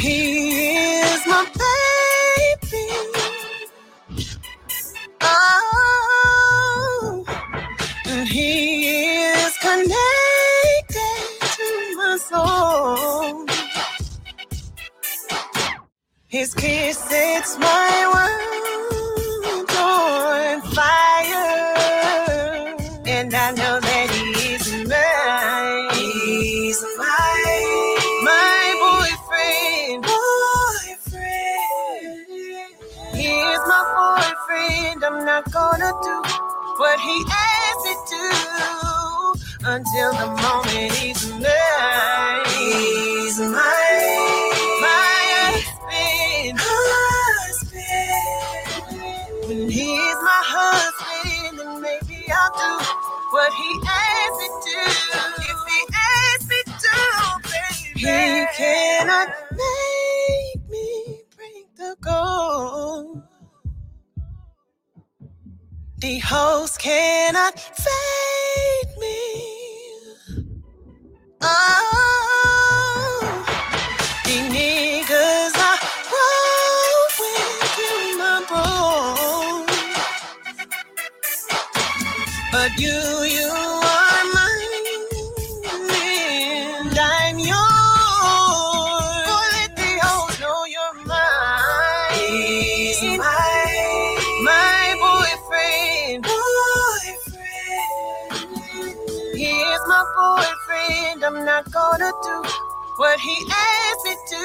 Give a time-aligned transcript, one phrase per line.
[0.00, 2.86] he is my baby.
[5.22, 7.24] Oh,
[8.06, 9.96] and he is connected
[11.56, 13.46] to my soul.
[16.28, 18.53] His kiss sets my world
[39.74, 42.44] until the moment he's mine.
[42.46, 43.50] He's my
[44.80, 47.88] my husband, husband.
[49.48, 52.72] When he's my husband, then maybe I'll do
[53.32, 54.78] what he asks me to.
[55.50, 55.80] If he
[56.14, 56.96] asks me to,
[57.50, 60.88] baby, he cannot make me
[61.36, 63.22] break the code.
[65.98, 68.23] The host cannot fade
[82.78, 84.86] you, you are mine,
[85.92, 89.26] and I'm yours.
[89.54, 92.30] Let the hoes know you're mine.
[92.30, 93.66] He's my,
[94.44, 96.24] my boyfriend.
[96.24, 97.98] Boyfriend.
[99.36, 101.24] He is my boyfriend.
[101.24, 102.36] I'm not gonna do
[102.98, 104.42] what he asks me to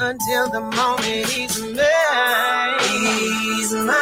[0.00, 2.80] until the moment he's mine.
[2.80, 3.97] He's my,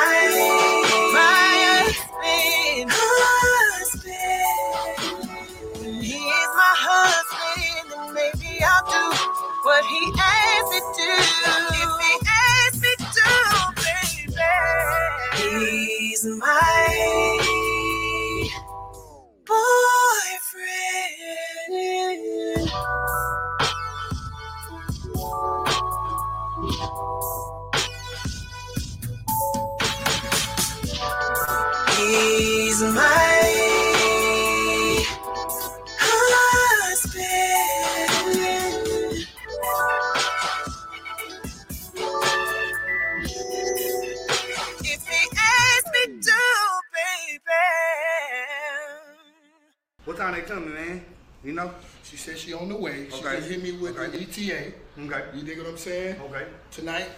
[53.46, 54.18] hit me with Okay.
[54.18, 54.72] the ETA.
[54.98, 55.24] Okay.
[55.34, 56.20] You dig what I'm saying?
[56.20, 56.46] Okay.
[56.70, 57.08] Tonight,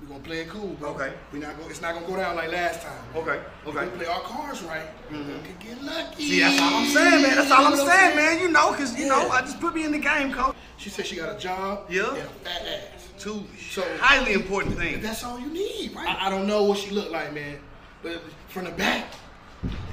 [0.00, 0.90] we gonna play it cool, bro.
[0.90, 1.12] Okay.
[1.32, 3.02] We not gonna, it's not gonna go down like last time.
[3.16, 3.40] Okay.
[3.66, 3.84] Okay.
[3.84, 4.88] We play our cards right.
[5.10, 5.44] We Mhm.
[5.44, 6.24] can get lucky.
[6.28, 7.36] See, that's all I'm saying, man.
[7.36, 8.38] That's all I'm You know what saying, man.
[8.40, 10.56] You know, cause you know, I just put me in the game, coach.
[10.78, 11.86] She said she got a job.
[11.88, 12.08] Yeah.
[12.10, 13.08] And a fat ass.
[13.18, 15.02] Two So- highly important things.
[15.02, 16.08] That's all you need, right?
[16.08, 17.58] I, I don't know what she looked like, man.
[18.02, 19.06] But from the back,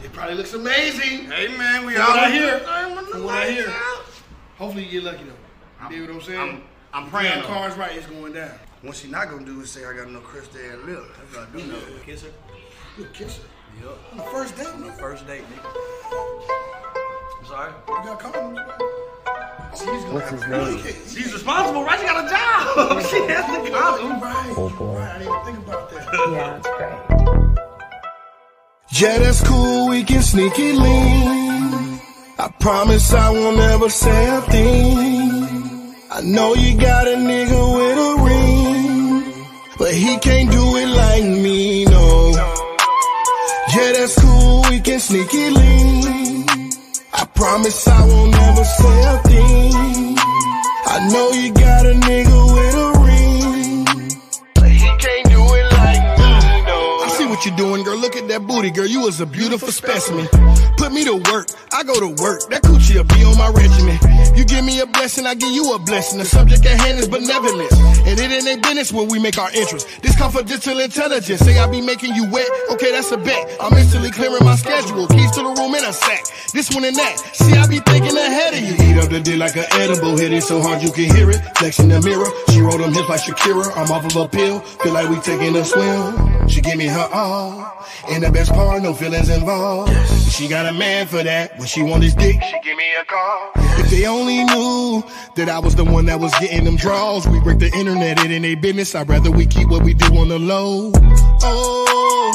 [0.04, 1.30] it probably looks amazing.
[1.30, 2.60] Hey, man, we all what I in hear.
[2.60, 3.70] this thing with the From what I hear.
[4.58, 5.34] Hopefully you get lucky though.
[5.82, 6.40] I'm- You dig what I'm saying?
[6.40, 6.62] I'm-
[6.94, 7.60] I'm praying you got on it.
[7.60, 8.52] cards right, it's going down.
[8.82, 11.04] What she not gonna do is say I got no crystal and lip.
[11.18, 11.78] That's what I do know.
[12.06, 12.30] Kiss her?
[12.98, 13.44] You kiss her.
[13.86, 13.98] Yup.
[14.12, 15.72] On the first date, On the first date, nigga.
[17.40, 17.72] I'm sorry?
[17.88, 18.88] You got compliments, bro.
[19.76, 20.60] She's gonna What's have his to name?
[20.66, 20.96] communicate.
[21.10, 22.00] She's responsible, right?
[22.00, 23.02] She got a job.
[23.10, 24.20] she has to go.
[24.20, 24.54] Right.
[24.58, 24.98] Oh, boy.
[24.98, 26.04] Right, I didn't even think about that.
[26.32, 27.60] Yeah, that's great.
[28.92, 32.02] Yeah, that's cool, we can sneak it lean.
[32.40, 35.39] I promise I won't ever say a thing.
[36.12, 39.46] I know you got a nigga with a ring,
[39.78, 42.32] but he can't do it like me, no.
[43.76, 46.72] Yeah, that's cool, we can sneak it lean.
[47.14, 50.18] I promise I won't ever say a thing.
[50.94, 52.99] I know you got a nigga with a ring,
[57.40, 57.98] what you're doing, girl.
[57.98, 60.28] Look at that booty, girl, you was a beautiful specimen.
[60.76, 62.44] Put me to work, I go to work.
[62.52, 63.96] That coochie'll be on my regimen.
[64.36, 66.20] You give me a blessing, I give you a blessing.
[66.20, 67.72] The subject at hand is benevolence.
[68.04, 69.88] And it ain't their business when we make our interest.
[70.02, 71.40] This confidential intelligence.
[71.40, 72.48] Say I be making you wet.
[72.72, 73.48] Okay, that's a bet.
[73.62, 75.08] I'm instantly clearing my schedule.
[75.08, 76.28] Keys to the room in a sack.
[76.52, 77.16] This one and that.
[77.40, 78.76] See, I be thinking ahead of you.
[78.84, 80.18] Eat up the dick like an edible.
[80.18, 81.40] Hit it so hard you can hear it.
[81.56, 82.28] Flex in the mirror.
[82.52, 83.72] She roll them hips like Shakira.
[83.80, 84.60] I'm off of a pill.
[84.84, 86.29] Feel like we taking a swim.
[86.50, 87.86] She give me her all.
[88.10, 89.94] And the best part, no feelings involved.
[90.32, 91.58] She got a man for that.
[91.58, 93.52] When she want his dick, she give me a call.
[93.78, 95.04] If they only knew
[95.36, 97.28] that I was the one that was getting them draws.
[97.28, 98.96] We break the internet, it ain't a business.
[98.96, 100.92] I'd rather we keep what we do on the low.
[101.42, 102.32] Oh,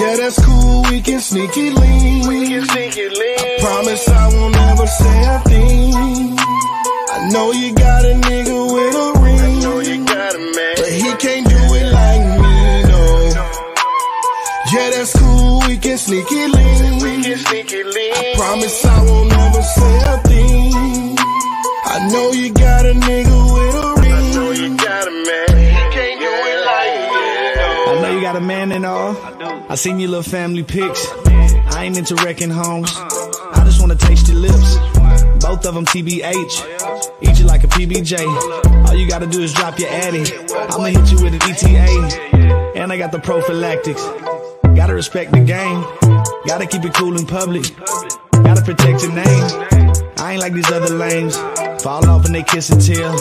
[0.00, 0.82] yeah, that's cool.
[0.90, 2.26] We can sneak it lean.
[2.26, 3.38] We can sneak it lean.
[3.38, 6.36] I promise I won't ever say a thing.
[7.14, 9.38] I know you got a nigga with a ring.
[9.38, 10.74] I know you got a man.
[10.76, 11.51] But he can't
[14.72, 15.60] Yeah, that's cool.
[15.68, 16.94] We can sneak it lean.
[17.02, 18.14] We can sneak it lean.
[18.14, 21.16] I promise I won't ever say a thing.
[21.84, 24.12] I know you got a nigga with a ring.
[24.12, 25.48] I know you got a man.
[25.58, 27.92] He can't do it like me, no.
[27.92, 29.14] I know you got a man and all.
[29.70, 31.06] I seen your little family pics.
[31.26, 32.96] I ain't into wrecking homes.
[32.96, 33.60] Uh, uh, uh.
[33.60, 34.76] I just wanna taste your lips.
[35.44, 36.78] Both of them TBH.
[36.80, 38.88] Oh, Eat you like a PBJ.
[38.88, 40.24] All you gotta do is drop your addy.
[40.54, 42.72] I'ma hit you with an ETA.
[42.78, 44.02] And I got the prophylactics.
[44.74, 45.82] Gotta respect the game.
[46.46, 47.64] Gotta keep it cool in public.
[48.32, 50.12] Gotta protect your name.
[50.18, 51.36] I ain't like these other lames.
[51.82, 53.12] Fall off and they kiss and tell.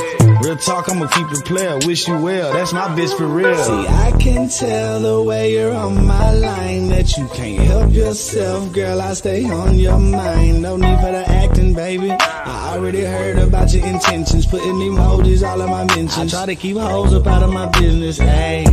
[0.41, 1.77] Real talk, I'ma keep it player.
[1.85, 2.53] Wish you well.
[2.53, 3.55] That's my bitch for real.
[3.55, 8.71] See, I can tell the way you're on my line that you can't help yourself,
[8.71, 9.01] girl.
[9.01, 10.61] I stay on your mind.
[10.61, 12.11] No need for the acting, baby.
[12.11, 16.33] I already heard about your intentions, putting emojis all of my mentions.
[16.33, 18.65] I try to keep hoes up out of my business, hey.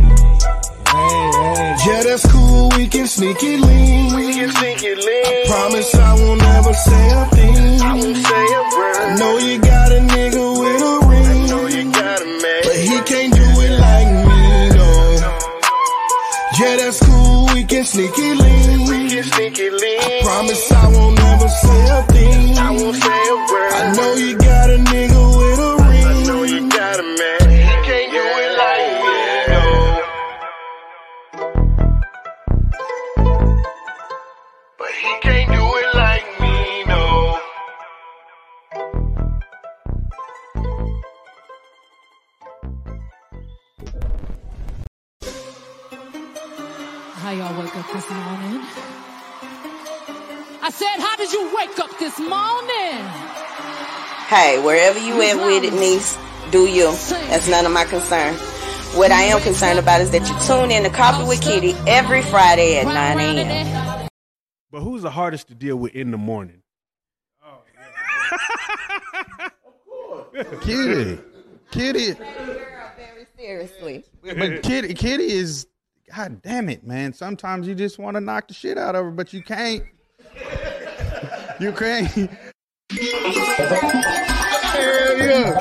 [1.09, 1.75] Hey, hey.
[1.87, 2.69] Yeah, that's cool.
[2.77, 4.15] We can sneak it lean.
[4.15, 5.25] We can sneak it lean.
[5.25, 7.81] I promise I won't ever say a thing.
[7.81, 8.95] I won't say a word.
[9.03, 11.25] I know you got a nigga with a ring.
[11.25, 12.61] I know you got a man.
[12.67, 14.41] But he can't do it like me,
[14.77, 14.89] no.
[16.59, 17.47] Yeah, that's cool.
[17.53, 18.79] We can sneak it lean.
[18.89, 20.01] We can sneak it lean.
[20.01, 22.57] I promise I won't ever say a thing.
[22.57, 23.71] I won't say a word.
[23.81, 25.48] I know you got a nigga with
[54.29, 56.15] Hey, wherever you at with it, niece,
[56.51, 56.91] do you.
[57.09, 58.35] That's none of my concern.
[58.95, 62.21] What I am concerned about is that you tune in to Coffee with Kitty every
[62.21, 64.07] Friday at 9 a.m.
[64.69, 66.61] But who's the hardest to deal with in the morning?
[67.43, 67.63] Oh,
[70.35, 70.43] yeah.
[70.61, 71.17] Kitty.
[71.71, 72.13] Kitty.
[72.13, 74.05] Girl very seriously.
[74.21, 75.65] But Kitty Kitty is
[76.15, 77.13] God damn it, man.
[77.13, 79.83] Sometimes you just want to knock the shit out of her, but you can't.
[81.59, 82.29] You can't.
[82.91, 82.97] Hell
[85.19, 85.53] yeah,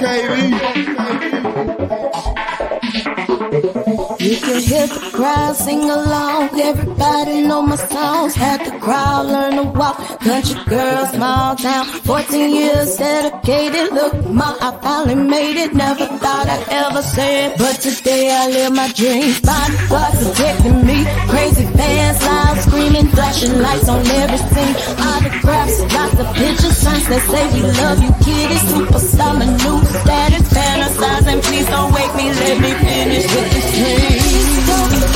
[4.28, 6.60] You can hear the crowd sing along.
[6.60, 8.34] Everybody know my songs.
[8.34, 9.96] Had the crowd learn to walk.
[10.20, 11.86] Country girl, small town.
[11.86, 13.90] 14 years dedicated.
[13.94, 15.72] Look, ma, I finally made it.
[15.72, 17.56] Never thought I'd ever say it.
[17.56, 19.40] But today I live my dreams.
[19.40, 20.98] Bodyguard protecting me.
[21.32, 23.08] Crazy fans, loud screaming.
[23.08, 24.76] Flashing lights on every scene.
[25.08, 26.76] Autographs, lots of pictures.
[26.76, 28.58] Signs that say we love you, kitty.
[28.68, 30.44] Superstar, my new status.
[30.52, 32.28] Fantasizing, please don't wake me.
[32.28, 34.17] Let me finish with this dream.
[34.18, 35.07] Don't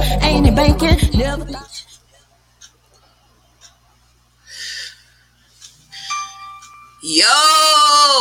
[0.00, 1.18] Ain't it banking?
[1.18, 1.84] Never thought.
[7.02, 7.26] Yo,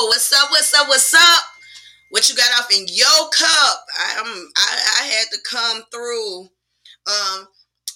[0.08, 0.50] what's up?
[0.50, 0.88] What's up?
[0.88, 1.44] What's up?
[2.10, 3.86] What you got off in your cup?
[4.00, 6.42] I um, I, I had to come through.
[7.06, 7.48] Um,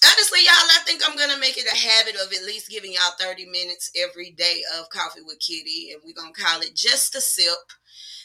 [0.04, 3.14] honestly, y'all, I think I'm gonna make it a habit of at least giving y'all
[3.18, 7.20] 30 minutes every day of coffee with Kitty, and we're gonna call it just a
[7.20, 7.58] sip,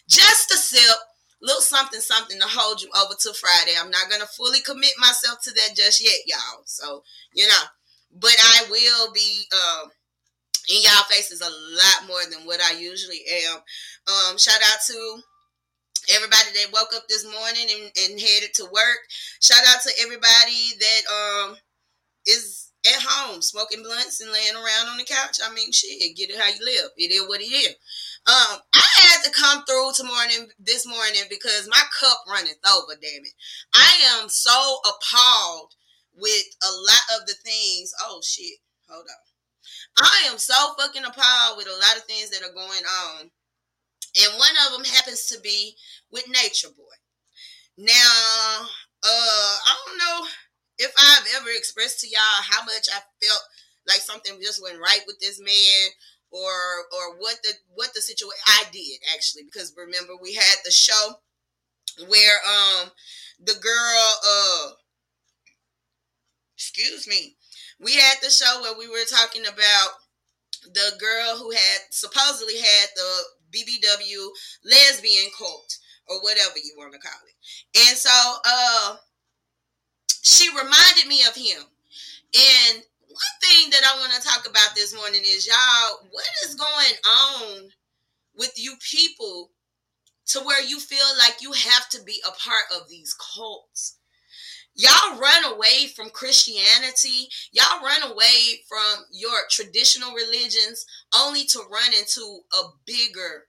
[0.07, 0.97] just a sip.
[1.41, 3.73] Little something something to hold you over to Friday.
[3.79, 6.63] I'm not gonna fully commit myself to that just yet, y'all.
[6.65, 7.03] So
[7.33, 7.63] you know,
[8.19, 9.85] but I will be uh,
[10.69, 13.57] in y'all faces a lot more than what I usually am.
[14.07, 15.21] Um, shout out to
[16.13, 18.99] everybody that woke up this morning and, and headed to work.
[19.41, 21.57] Shout out to everybody that um
[22.25, 25.39] is at home smoking blunts and laying around on the couch.
[25.43, 26.91] I mean, shit, get it how you live.
[26.97, 27.75] It is what it is.
[28.27, 29.91] Um, I had to come through
[30.59, 32.99] this morning because my cup runneth over.
[33.01, 33.31] Damn it,
[33.73, 35.75] I am so appalled
[36.13, 37.93] with a lot of the things.
[38.03, 40.05] Oh shit, hold on.
[40.05, 43.31] I am so fucking appalled with a lot of things that are going on,
[44.21, 45.75] and one of them happens to be
[46.11, 46.97] with Nature Boy.
[47.77, 48.67] Now,
[49.03, 50.27] uh, I don't know
[50.79, 53.43] if I've ever expressed to y'all how much I felt
[53.87, 55.91] like something just went right with this man
[56.31, 56.51] or
[56.93, 61.19] or what the what the situation I did actually because remember we had the show
[62.07, 62.91] where um
[63.39, 64.71] the girl uh
[66.55, 67.35] excuse me
[67.79, 69.89] we had the show where we were talking about
[70.63, 74.29] the girl who had supposedly had the BBW
[74.65, 77.87] lesbian cult or whatever you want to call it.
[77.89, 78.97] And so uh
[80.21, 81.63] she reminded me of him.
[82.35, 86.55] And one thing that I want to talk about this morning is y'all, what is
[86.55, 87.69] going on
[88.35, 89.51] with you people
[90.27, 93.97] to where you feel like you have to be a part of these cults?
[94.75, 97.29] Y'all run away from Christianity.
[97.51, 100.85] Y'all run away from your traditional religions
[101.15, 103.45] only to run into a bigger,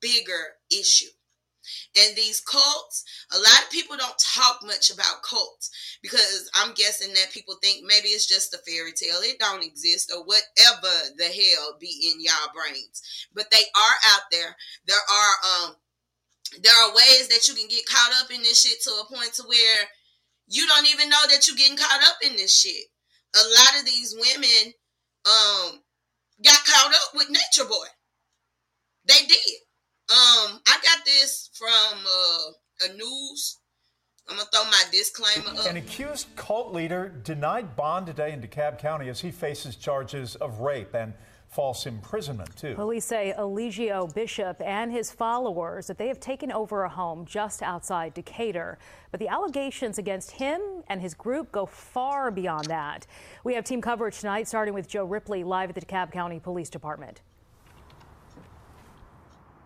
[0.00, 1.10] bigger issue.
[1.96, 5.70] And these cults, a lot of people don't talk much about cults
[6.02, 9.20] because I'm guessing that people think maybe it's just a fairy tale.
[9.22, 13.02] It don't exist or whatever the hell be in y'all brains.
[13.34, 14.56] But they are out there.
[14.86, 15.76] There are um
[16.60, 19.32] there are ways that you can get caught up in this shit to a point
[19.34, 19.88] to where
[20.48, 22.86] you don't even know that you're getting caught up in this shit.
[23.34, 24.74] A lot of these women
[25.24, 25.80] um
[26.44, 27.86] got caught up with Nature Boy.
[29.06, 29.58] They did.
[30.12, 33.60] Um, I got this from uh, a news.
[34.28, 35.66] I'm gonna throw my disclaimer up.
[35.66, 40.60] An accused cult leader denied bond today in DeKalb County as he faces charges of
[40.60, 41.14] rape and
[41.48, 42.74] false imprisonment, too.
[42.74, 47.62] Police say Eligio Bishop and his followers that they have taken over a home just
[47.62, 48.78] outside Decatur.
[49.10, 53.06] But the allegations against him and his group go far beyond that.
[53.44, 56.70] We have team coverage tonight, starting with Joe Ripley live at the DeKalb County Police
[56.70, 57.22] Department.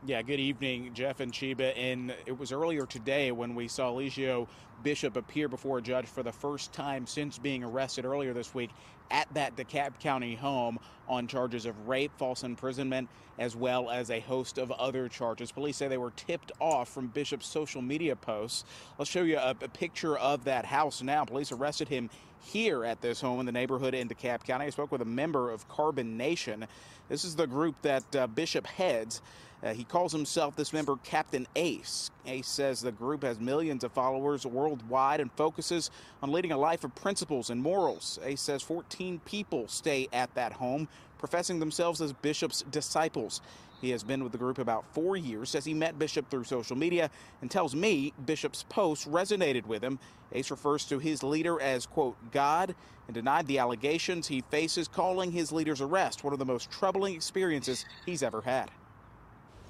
[0.06, 1.76] Yeah, good evening, Jeff and Chiba.
[1.76, 4.46] And it was earlier today when we saw Eligio
[4.84, 8.70] Bishop appear before a judge for the first time since being arrested earlier this week
[9.10, 13.08] at that DeKalb County home on charges of rape, false imprisonment,
[13.40, 15.50] as well as a host of other charges.
[15.50, 18.64] Police say they were tipped off from Bishop's social media posts.
[18.98, 21.24] Let's show you a, a picture of that house now.
[21.24, 22.10] Police arrested him
[22.40, 24.66] here at this home in the neighborhood in DeKalb County.
[24.66, 26.64] I spoke with a member of Carbon Nation.
[27.08, 29.20] This is the group that uh, Bishop heads.
[29.62, 32.10] Uh, he calls himself this member Captain Ace.
[32.26, 35.90] Ace says the group has millions of followers worldwide and focuses
[36.22, 38.18] on leading a life of principles and morals.
[38.24, 43.40] Ace says 14 people stay at that home, professing themselves as Bishop's disciples.
[43.80, 46.76] He has been with the group about four years, says he met Bishop through social
[46.76, 47.10] media,
[47.40, 49.98] and tells me Bishop's post resonated with him.
[50.32, 52.74] Ace refers to his leader as, quote, God,
[53.06, 57.14] and denied the allegations he faces, calling his leader's arrest one of the most troubling
[57.14, 58.70] experiences he's ever had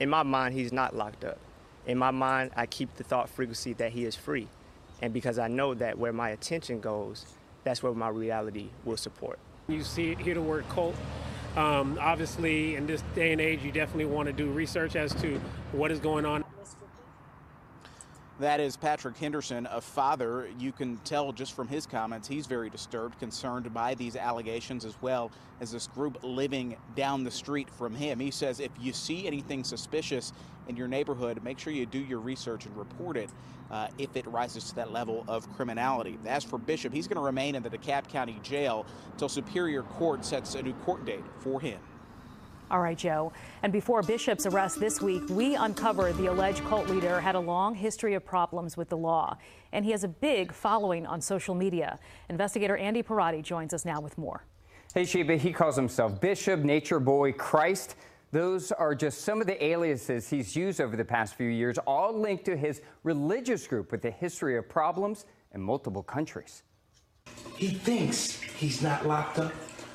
[0.00, 1.38] in my mind, he's not locked up.
[1.86, 4.48] In my mind, I keep the thought frequency that he is free.
[5.00, 7.26] And because I know that where my attention goes,
[7.64, 9.38] that's where my reality will support.
[9.68, 10.94] You see, hear the word cult.
[11.56, 15.40] Um, obviously, in this day and age, you definitely want to do research as to
[15.72, 16.44] what is going on.
[18.38, 20.50] That is Patrick Henderson, a father.
[20.58, 24.94] You can tell just from his comments, he's very disturbed, concerned by these allegations, as
[25.00, 25.30] well
[25.62, 28.20] as this group living down the street from him.
[28.20, 30.34] He says if you see anything suspicious
[30.68, 33.30] in your neighborhood, make sure you do your research and report it
[33.70, 36.18] uh, if it rises to that level of criminality.
[36.26, 40.26] As for Bishop, he's going to remain in the DeKalb County Jail until Superior Court
[40.26, 41.80] sets a new court date for him.
[42.68, 43.32] All right, Joe.
[43.62, 47.76] And before Bishop's arrest this week, we uncovered the alleged cult leader had a long
[47.76, 49.38] history of problems with the law,
[49.72, 51.98] and he has a big following on social media.
[52.28, 54.44] Investigator Andy Pierrotti joins us now with more.
[54.94, 57.94] Hey, Sheba, he calls himself Bishop, Nature Boy, Christ.
[58.32, 62.18] Those are just some of the aliases he's used over the past few years, all
[62.18, 66.64] linked to his religious group with a history of problems in multiple countries.
[67.56, 69.52] He thinks he's not locked up,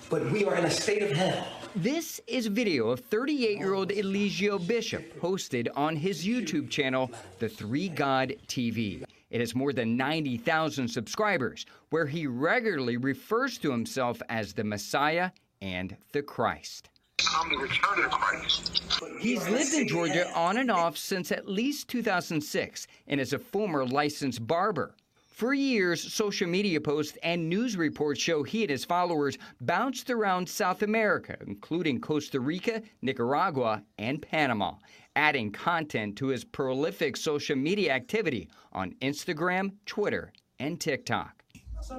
[0.10, 3.92] but we are in a state of hell This is video of 38 year old
[3.92, 7.10] Eligio Bishop posted on his YouTube channel,
[7.40, 9.06] The Three God TV.
[9.30, 15.32] It has more than 90,000 subscribers, where he regularly refers to himself as the Messiah
[15.62, 16.90] and the Christ.
[17.34, 18.84] I'm the return of Christ.
[19.22, 23.86] He's lived in Georgia on and off since at least 2006 and is a former
[23.86, 24.94] licensed barber.
[25.42, 30.48] For years, social media posts and news reports show he and his followers bounced around
[30.48, 34.76] South America, including Costa Rica, Nicaragua, and Panama,
[35.16, 41.44] adding content to his prolific social media activity on Instagram, Twitter, and TikTok.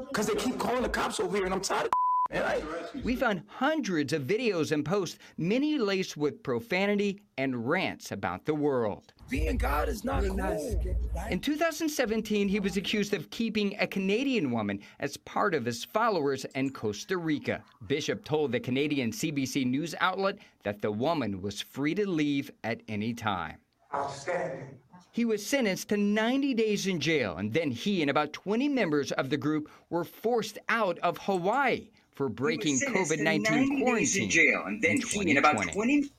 [0.06, 1.92] Because they keep calling the cops over here, and I'm tired of
[3.04, 8.54] We found hundreds of videos and posts, many laced with profanity and rants about the
[8.54, 9.12] world.
[9.32, 10.82] Being God is not cool.
[11.30, 16.44] In 2017, he was accused of keeping a Canadian woman as part of his followers
[16.54, 17.64] in Costa Rica.
[17.86, 22.82] Bishop told the Canadian CBC news outlet that the woman was free to leave at
[22.88, 23.56] any time.
[23.94, 24.78] Outstanding.
[25.12, 29.12] He was sentenced to 90 days in jail, and then he and about 20 members
[29.12, 34.24] of the group were forced out of Hawaii for breaking COVID 19 quarantine.
[34.24, 36.10] in jail, and then in 2020.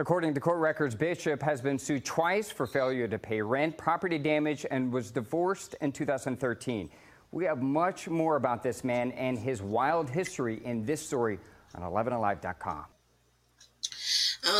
[0.00, 4.16] According to court records, Bishop has been sued twice for failure to pay rent, property
[4.16, 6.88] damage, and was divorced in 2013.
[7.32, 11.40] We have much more about this man and his wild history in this story
[11.74, 12.84] on 11alive.com.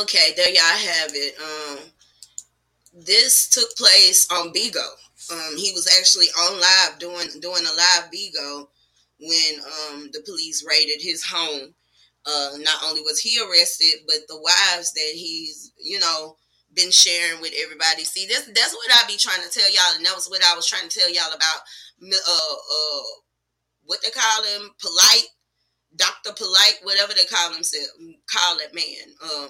[0.00, 1.34] Okay, there y'all have it.
[1.40, 1.78] Um,
[2.92, 4.84] this took place on Bigo.
[5.30, 8.68] Um, he was actually on live doing doing a live Bigo
[9.20, 11.74] when um, the police raided his home.
[12.28, 16.36] Uh, not only was he arrested, but the wives that he's you know
[16.74, 18.04] been sharing with everybody.
[18.04, 20.54] See, this that's what I be trying to tell y'all, and that was what I
[20.54, 21.60] was trying to tell y'all about.
[22.02, 23.02] Uh, uh,
[23.84, 25.28] what they call him, polite,
[25.96, 27.88] Doctor Polite, whatever they call himself,
[28.30, 29.14] call it man.
[29.22, 29.48] Um,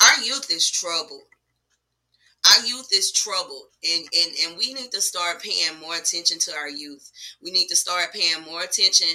[0.02, 1.29] our youth is troubled.
[2.46, 6.52] Our youth is troubled, and, and and we need to start paying more attention to
[6.54, 7.10] our youth.
[7.42, 9.08] We need to start paying more attention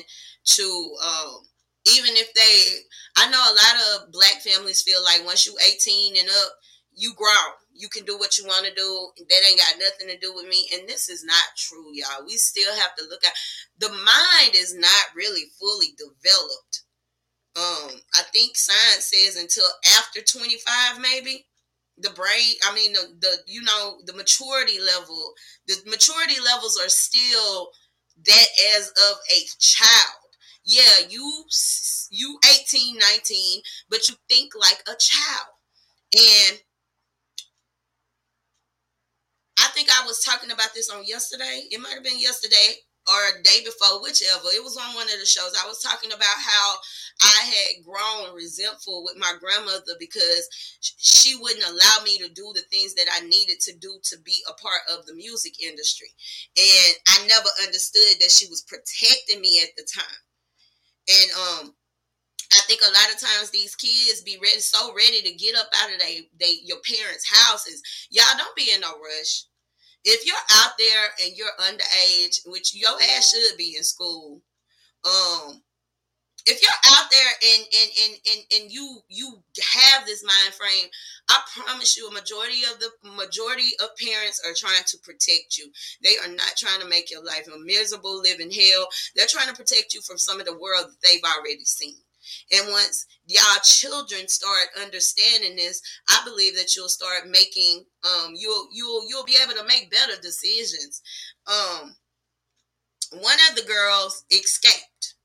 [0.56, 1.42] to um,
[1.86, 2.80] even if they.
[3.18, 6.54] I know a lot of black families feel like once you 18 and up,
[6.96, 7.54] you grown.
[7.74, 9.10] You can do what you want to do.
[9.18, 10.70] That ain't got nothing to do with me.
[10.74, 12.26] And this is not true, y'all.
[12.26, 13.34] We still have to look at
[13.80, 16.84] the mind is not really fully developed.
[17.58, 19.66] Um, I think science says until
[19.98, 21.46] after 25, maybe
[21.98, 25.34] the brain, I mean the, the you know, the maturity level,
[25.68, 27.70] the maturity levels are still
[28.26, 28.46] that
[28.78, 30.20] as of a child.
[30.66, 31.46] Yeah, you
[32.10, 35.48] you 18, 19, but you think like a child.
[36.16, 36.60] And
[39.60, 41.64] I think I was talking about this on yesterday.
[41.72, 42.76] It might have been yesterday
[43.08, 44.50] or a day before, whichever.
[44.54, 45.54] It was on one of the shows.
[45.54, 46.76] I was talking about how
[47.22, 50.50] I had grown resentful with my grandmother because
[50.82, 54.42] she wouldn't allow me to do the things that I needed to do to be
[54.50, 56.10] a part of the music industry.
[56.58, 60.22] And I never understood that she was protecting me at the time.
[61.08, 61.76] And um
[62.54, 65.68] I think a lot of times these kids be ready, so ready to get up
[65.76, 67.82] out of they, they your parents' houses.
[68.12, 69.46] Y'all don't be in no rush.
[70.06, 74.42] If you're out there and you're underage, which your ass should be in school,
[75.04, 75.64] um,
[76.46, 80.90] if you're out there and and and and, and you you have this mind frame,
[81.30, 85.72] I promise you, a majority of the majority of parents are trying to protect you.
[86.04, 88.88] They are not trying to make your life a miserable living hell.
[89.16, 92.05] They're trying to protect you from some of the world that they've already seen.
[92.52, 98.68] And once y'all children start understanding this, I believe that you'll start making um you'll
[98.72, 101.02] you'll you'll be able to make better decisions.
[101.48, 101.96] Um
[103.12, 105.16] one of the girls escaped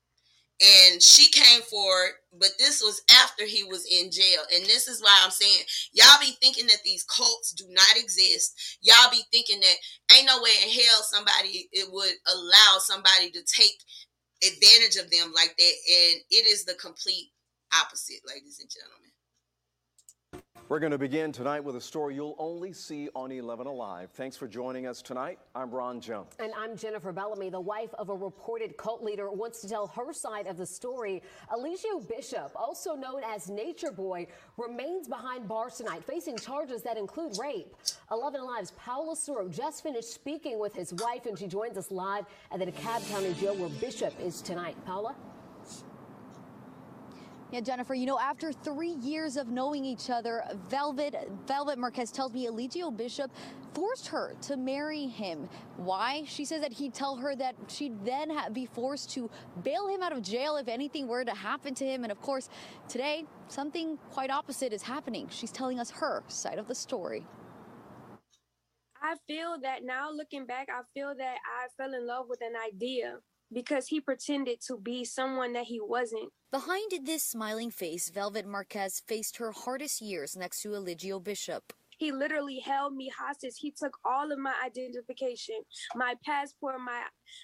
[0.61, 4.41] and she came forward, but this was after he was in jail.
[4.53, 8.77] And this is why I'm saying y'all be thinking that these cults do not exist.
[8.81, 13.41] Y'all be thinking that ain't no way in hell somebody it would allow somebody to
[13.43, 13.81] take
[14.43, 15.75] advantage of them like that.
[15.87, 17.31] And it is the complete
[17.73, 19.10] opposite, ladies and gentlemen.
[20.71, 24.09] We're going to begin tonight with a story you'll only see on 11 Alive.
[24.13, 25.37] Thanks for joining us tonight.
[25.53, 26.31] I'm Ron Jones.
[26.39, 27.49] And I'm Jennifer Bellamy.
[27.49, 31.23] The wife of a reported cult leader wants to tell her side of the story.
[31.51, 37.37] Eligio Bishop, also known as Nature Boy, remains behind bars tonight, facing charges that include
[37.37, 37.75] rape.
[38.09, 42.23] 11 Alive's Paola Suro just finished speaking with his wife, and she joins us live
[42.49, 44.77] at the DeKalb County Jail where Bishop is tonight.
[44.85, 45.17] Paula?
[47.51, 51.15] Yeah, Jennifer, you know, after three years of knowing each other, Velvet
[51.47, 53.31] Velvet Marquez tells me Eligio Bishop
[53.73, 55.49] forced her to marry him.
[55.77, 56.23] Why?
[56.27, 59.29] She says that he'd tell her that she'd then be forced to
[59.63, 62.03] bail him out of jail if anything were to happen to him.
[62.03, 62.49] And of course,
[62.89, 65.27] today, something quite opposite is happening.
[65.29, 67.25] She's telling us her side of the story.
[69.01, 72.53] I feel that now looking back, I feel that I fell in love with an
[72.67, 73.17] idea
[73.53, 76.31] because he pretended to be someone that he wasn't.
[76.51, 81.73] Behind this smiling face, Velvet Marquez faced her hardest years next to Eligio Bishop.
[81.97, 83.53] He literally held me hostage.
[83.57, 85.55] He took all of my identification,
[85.95, 87.03] my passport, my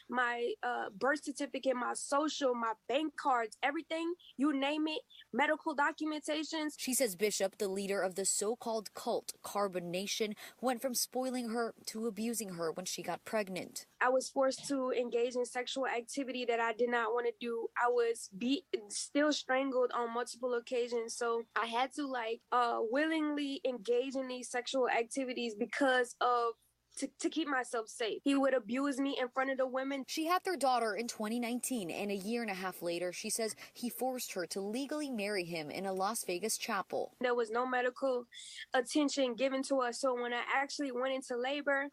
[0.10, 5.02] my uh, birth certificate, my social, my bank cards, everything, you name it,
[5.34, 6.74] medical documentations.
[6.78, 11.74] She says Bishop, the leader of the so-called cult Carbon Nation, went from spoiling her
[11.88, 13.86] to abusing her when she got pregnant.
[14.02, 17.68] I was forced to engage in sexual activity that I did not want to do.
[17.78, 21.16] I was beat, still strangled on multiple occasions.
[21.16, 26.54] So I had to like uh willingly engage in these sexual activities because of
[26.98, 28.22] to, to keep myself safe.
[28.24, 30.04] He would abuse me in front of the women.
[30.08, 33.56] She had their daughter in 2019, and a year and a half later, she says
[33.74, 37.14] he forced her to legally marry him in a Las Vegas chapel.
[37.22, 38.26] There was no medical
[38.74, 41.90] attention given to us, so when I actually went into labor,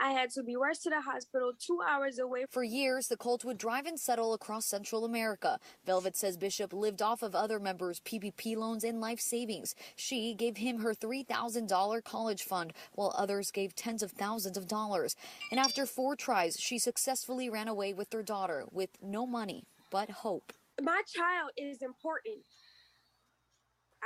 [0.00, 2.46] I had to be rushed to the hospital two hours away.
[2.50, 5.58] For years, the cult would drive and settle across Central America.
[5.86, 9.74] Velvet says Bishop lived off of other members' PPP loans and life savings.
[9.94, 14.68] She gave him her $3,000 college fund, while others gave tens of thousands thousands of
[14.68, 15.16] dollars.
[15.50, 20.10] And after four tries, she successfully ran away with their daughter with no money but
[20.10, 20.52] hope.
[20.80, 22.44] My child is important.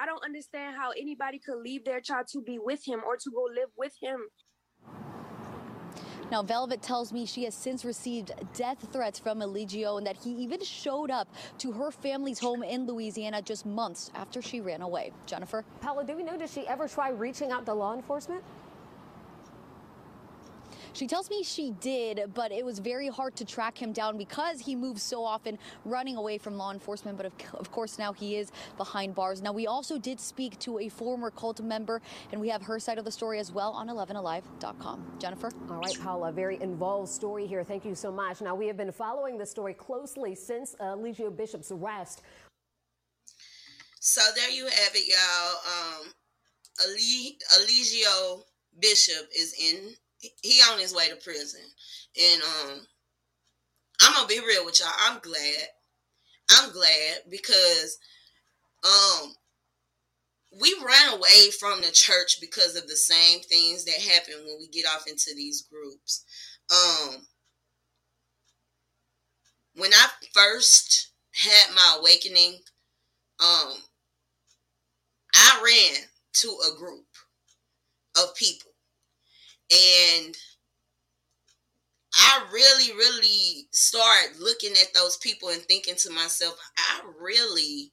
[0.00, 3.30] I don't understand how anybody could leave their child to be with him or to
[3.30, 4.20] go live with him.
[6.30, 10.30] Now, Velvet tells me she has since received death threats from Eligio and that he
[10.30, 11.28] even showed up
[11.58, 15.12] to her family's home in Louisiana just months after she ran away.
[15.26, 15.62] Jennifer?
[15.82, 18.42] Paula, do we know, did she ever try reaching out to law enforcement?
[20.94, 24.60] She tells me she did, but it was very hard to track him down because
[24.60, 27.16] he moves so often running away from law enforcement.
[27.16, 29.40] But of, of course, now he is behind bars.
[29.40, 32.98] Now, we also did speak to a former cult member, and we have her side
[32.98, 35.16] of the story as well on 11alive.com.
[35.18, 35.50] Jennifer?
[35.70, 37.64] All right, Paula, very involved story here.
[37.64, 38.42] Thank you so much.
[38.42, 42.22] Now, we have been following the story closely since uh, Eligio Bishop's arrest.
[44.00, 46.02] So there you have it, y'all.
[46.02, 46.12] Um,
[46.80, 48.42] Eligio
[48.80, 49.94] Bishop is in
[50.42, 51.60] he on his way to prison.
[52.20, 52.80] And um
[54.00, 54.88] I'm gonna be real with y'all.
[55.00, 55.68] I'm glad.
[56.50, 57.98] I'm glad because
[58.84, 59.34] um
[60.60, 64.68] we ran away from the church because of the same things that happen when we
[64.68, 66.24] get off into these groups.
[66.70, 67.26] Um
[69.74, 72.60] when I first had my awakening,
[73.40, 73.74] um
[75.34, 76.04] I ran
[76.34, 77.06] to a group
[78.16, 78.71] of people
[79.72, 80.36] and
[82.14, 87.92] I really, really start looking at those people and thinking to myself, I really,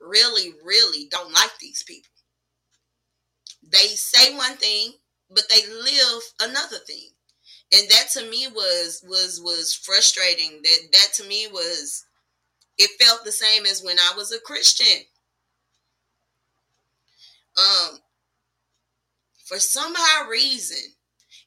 [0.00, 2.10] really, really don't like these people.
[3.62, 4.94] They say one thing,
[5.30, 7.10] but they live another thing.
[7.72, 10.62] And that to me was was was frustrating.
[10.62, 12.04] That that to me was
[12.78, 15.04] it felt the same as when I was a Christian.
[17.58, 17.98] Um
[19.48, 20.92] for some odd reason,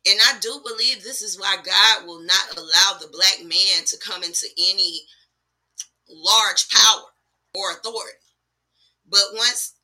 [0.08, 3.98] and I do believe this is why God will not allow the black man to
[3.98, 5.02] come into any
[6.10, 7.04] large power
[7.54, 8.18] or authority.
[9.08, 9.76] But once,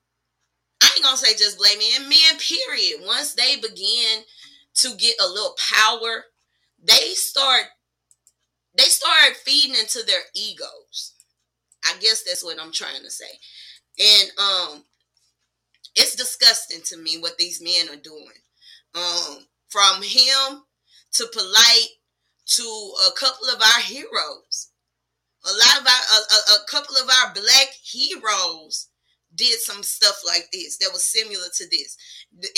[0.81, 4.23] I ain't gonna say just black men, men, period, once they begin
[4.75, 6.25] to get a little power,
[6.83, 7.63] they start
[8.75, 11.13] they start feeding into their egos.
[11.83, 13.25] I guess that's what I'm trying to say.
[13.99, 14.83] And um
[15.97, 18.39] it's disgusting to me what these men are doing.
[18.95, 20.63] Um, from him
[21.13, 21.89] to polite
[22.45, 24.69] to a couple of our heroes.
[25.45, 28.89] A lot of our, a, a, couple of our black heroes
[29.35, 31.97] did some stuff like this that was similar to this.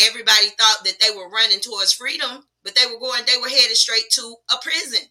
[0.07, 3.75] Everybody thought that they were running towards freedom, but they were going, they were headed
[3.75, 5.07] straight to a prison.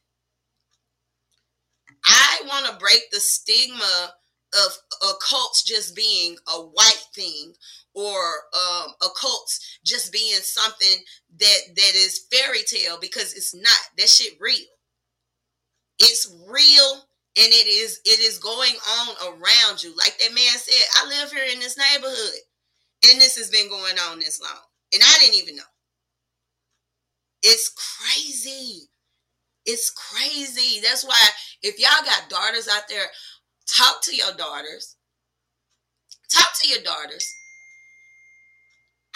[2.07, 4.13] I want to break the stigma
[4.55, 7.53] of occults just being a white thing
[7.95, 8.19] or
[8.55, 11.05] um, occults just being something
[11.39, 13.79] that that is fairy tale because it's not.
[13.99, 14.67] That shit real.
[15.99, 16.95] It's real
[17.37, 19.95] and it is it is going on around you.
[19.97, 22.41] Like that man said, I live here in this neighborhood
[23.11, 24.63] and this has been going on this long.
[24.93, 25.63] And I didn't even know.
[27.43, 28.89] It's crazy.
[29.67, 30.81] It's crazy.
[30.81, 31.19] That's why
[31.63, 33.07] if y'all got daughters out there,
[33.69, 34.97] talk to your daughters
[36.31, 37.38] Talk to your daughters.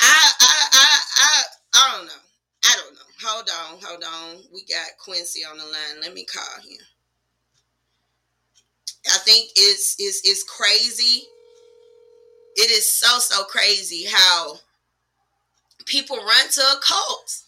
[0.02, 1.42] I I I I
[1.74, 2.22] I don't know.
[2.64, 3.00] I don't know.
[3.24, 4.42] Hold on, hold on.
[4.52, 6.00] We got Quincy on the line.
[6.02, 6.78] Let me call him.
[9.08, 11.24] I think it's it's it's crazy.
[12.56, 14.56] It is so so crazy how
[15.86, 17.38] people run to a cult.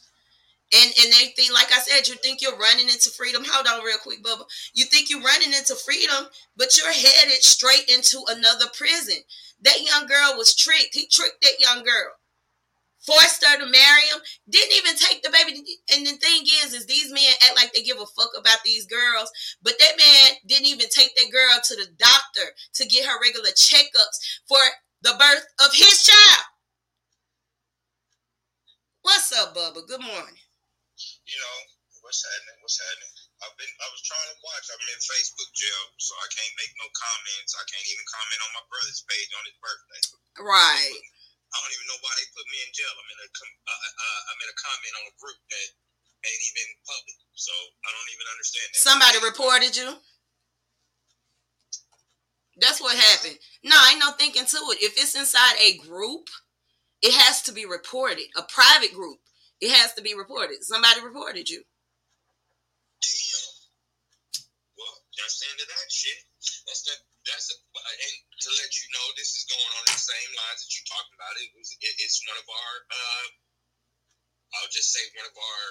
[0.73, 3.45] And and they think, like I said, you think you're running into freedom.
[3.47, 4.45] Hold on real quick, Bubba.
[4.75, 9.19] You think you're running into freedom, but you're headed straight into another prison.
[9.63, 10.95] That young girl was tricked.
[10.95, 12.13] He tricked that young girl
[13.05, 15.61] forced her to marry him, didn't even take the baby.
[15.93, 18.87] And the thing is, is these men act like they give a fuck about these
[18.87, 19.31] girls,
[19.63, 23.53] but that man didn't even take that girl to the doctor to get her regular
[23.53, 24.61] checkups for
[25.03, 26.49] the birth of his child.
[29.05, 29.85] What's up, Bubba?
[29.85, 30.41] Good morning.
[31.29, 31.57] You know,
[32.01, 32.57] what's happening?
[32.65, 33.13] What's happening?
[33.45, 34.65] I've been I was trying to watch.
[34.73, 37.53] I'm in Facebook jail, so I can't make no comments.
[37.53, 40.03] I can't even comment on my brother's page on his birthday.
[40.41, 41.05] Right.
[41.55, 42.91] I don't even know why they put me in jail.
[42.91, 45.69] I'm in a com- uh, uh, I'm in a comment on a group that
[46.27, 47.55] ain't even public, so
[47.87, 48.83] I don't even understand that.
[48.83, 49.89] Somebody reported you.
[52.59, 53.39] That's what happened.
[53.63, 54.83] No, I ain't no thinking to it.
[54.83, 56.31] If it's inside a group,
[57.03, 58.27] it has to be reported.
[58.37, 59.19] A private group,
[59.61, 60.63] it has to be reported.
[60.63, 61.63] Somebody reported you.
[63.03, 63.47] Damn.
[64.79, 66.19] Well, that's the end of that shit.
[66.67, 70.31] That's the that's the, and to let you know, this is going on the same
[70.37, 71.33] lines that you talked about.
[71.41, 73.27] It was it, it's one of our uh,
[74.61, 75.65] I'll just say one of our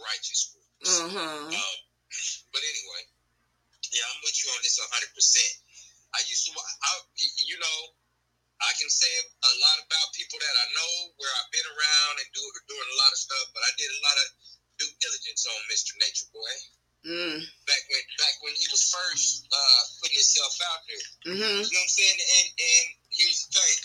[0.00, 0.90] righteous groups.
[1.06, 1.52] Mm-hmm.
[1.52, 1.76] Um,
[2.52, 3.02] but anyway,
[3.92, 5.12] yeah, I'm with you on this 100.
[5.14, 5.54] percent
[6.14, 6.92] I used to, I,
[7.44, 7.78] you know,
[8.58, 12.28] I can say a lot about people that I know, where I've been around and
[12.32, 14.26] do, doing a lot of stuff, but I did a lot of
[14.82, 15.94] due diligence on Mr.
[16.00, 16.54] Nature Boy.
[17.08, 17.40] Mm.
[17.40, 21.06] Back when back when he was first uh, putting himself out there.
[21.32, 21.40] Mm-hmm.
[21.40, 22.18] You know what I'm saying?
[22.20, 23.76] And and here's the thing.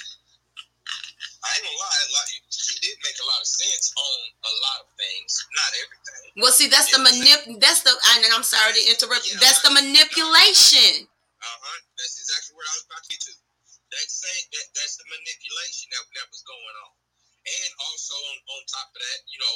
[1.44, 4.54] I ain't gonna lie, a lot, he did make a lot of sense on a
[4.64, 6.24] lot of things, not everything.
[6.40, 7.60] Well, see, that's the manip.
[7.60, 7.92] That's the.
[7.92, 9.28] And I'm sorry to interrupt.
[9.28, 9.36] you.
[9.44, 11.08] That's the manipulation.
[11.08, 11.80] Uh huh.
[12.00, 13.32] That's exactly where I was about to get to.
[13.36, 16.92] That same that that's the manipulation that that was going on,
[17.46, 19.56] and also on on top of that, you know,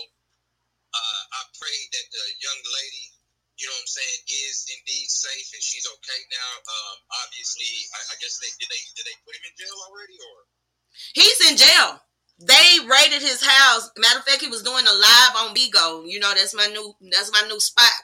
[0.94, 3.17] uh, I prayed that the young lady,
[3.58, 6.52] you know, what I'm saying, is indeed safe and she's okay now.
[6.62, 10.17] Um, obviously, I, I guess they did they did they put him in jail already
[10.17, 10.38] or?
[11.13, 12.02] He's in jail.
[12.38, 13.89] They raided his house.
[13.98, 16.06] Matter of fact, he was doing a live on Bigo.
[16.06, 17.98] You know, that's my new that's my new spot.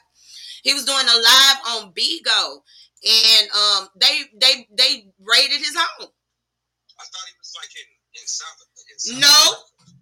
[0.66, 2.58] He was doing a live on Bigo,
[3.06, 6.10] and um, they they they raided his home.
[6.98, 7.88] I thought he was like in
[8.18, 8.58] in South.
[8.90, 9.38] In South No,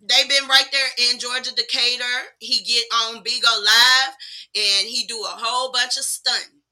[0.02, 2.34] they've been right there in Georgia, Decatur.
[2.38, 4.14] He get on Bigo live,
[4.54, 6.62] and he do a whole bunch of stunting.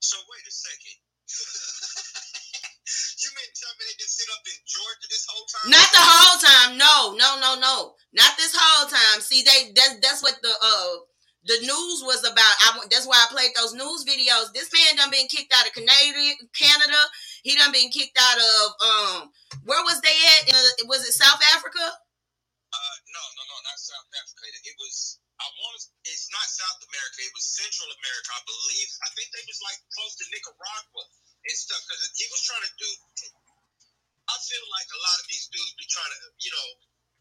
[0.00, 0.96] So wait a second.
[3.20, 5.66] you mean tell me they just sit up in Georgia this whole time?
[5.74, 6.70] Not the whole time.
[6.78, 7.76] No, no, no, no.
[8.14, 9.20] Not this whole time.
[9.20, 10.94] See, they that's that's what the uh
[11.46, 12.54] the news was about.
[12.66, 14.52] I want that's why I played those news videos.
[14.54, 15.90] This man done been kicked out of Canada.
[16.54, 17.00] Canada.
[17.42, 19.16] He done been kicked out of um
[19.64, 20.54] where was they at?
[20.54, 21.82] Uh, was it South Africa?
[21.82, 24.42] Uh, no, no, no, not South Africa.
[24.66, 25.22] It, was.
[25.38, 25.82] I want to.
[26.10, 27.18] It's not South America.
[27.22, 28.90] It was Central America, I believe.
[29.06, 31.02] I think they was like close to Nicaragua
[31.46, 32.90] and stuff because he was trying to do.
[34.26, 36.68] I feel like a lot of these dudes be trying to, you know,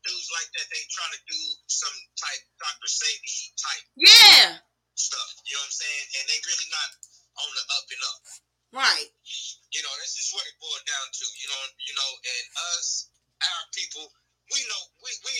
[0.01, 0.65] dudes like that.
[0.73, 2.89] They trying to do some type Dr.
[2.89, 4.57] Sebi type Yeah.
[4.97, 5.29] stuff.
[5.45, 6.05] You know what I'm saying?
[6.17, 6.89] And they really not
[7.45, 8.21] on the up and up.
[8.73, 9.09] Right.
[9.71, 11.25] You know, that's just what it boiled down to.
[11.29, 13.07] You know, you know, and us,
[13.39, 14.09] our people,
[14.51, 15.35] we know we we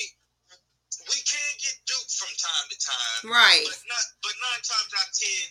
[1.11, 3.21] we can get duped from time to time.
[3.25, 3.65] Right.
[3.65, 5.45] But not but nine times out of ten,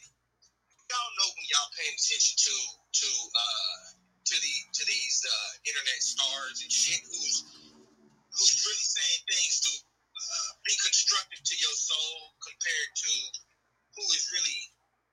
[0.90, 2.54] y'all know when y'all paying attention to
[3.02, 7.36] to uh to the to these uh internet stars and shit who's
[8.34, 9.72] who's really saying things to
[10.14, 13.12] uh, be constructive to your soul compared to
[13.94, 14.60] who is really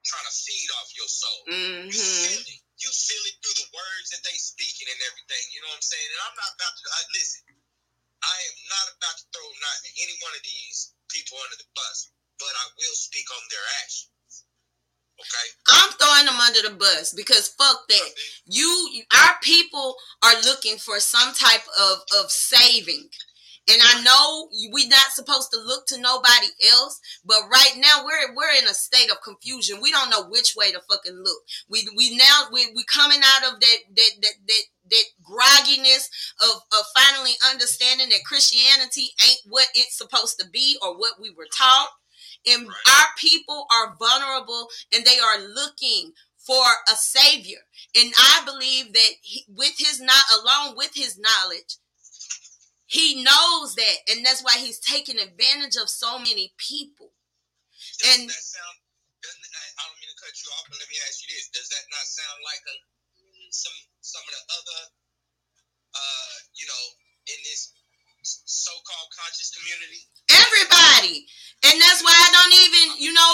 [0.02, 1.42] trying to feed off your soul.
[1.86, 2.62] You feel it.
[2.82, 5.44] You feel it through the words that they speaking and everything.
[5.54, 6.10] You know what I'm saying?
[6.10, 7.42] And I'm not about to I, listen.
[8.22, 11.70] I am not about to throw not at any one of these people under the
[11.76, 14.08] bus, but I will speak on their actions.
[15.22, 15.48] Okay.
[15.70, 18.10] I'm throwing them under the bus because fuck that.
[18.46, 23.10] You, our people are looking for some type of of saving.
[23.70, 28.36] And I know we're not supposed to look to nobody else, but right now we're
[28.36, 29.80] we're in a state of confusion.
[29.82, 31.44] We don't know which way to fucking look.
[31.70, 36.10] We we now we we coming out of that that that that that grogginess
[36.42, 41.30] of, of finally understanding that Christianity ain't what it's supposed to be or what we
[41.30, 41.90] were taught.
[42.48, 47.60] And our people are vulnerable and they are looking for a savior.
[47.96, 51.78] And I believe that he, with his not along with his knowledge,
[52.92, 57.16] he knows that, and that's why he's taking advantage of so many people.
[58.12, 58.78] And that sound,
[59.24, 61.48] doesn't, I I don't mean to cut you off, but let me ask you this:
[61.56, 62.76] Does that not sound like a,
[63.56, 64.82] some some of the other,
[65.96, 66.84] uh, you know,
[67.32, 67.72] in this
[68.22, 70.12] so-called conscious community?
[70.32, 71.26] everybody.
[71.66, 73.34] And that's why I don't even, you know,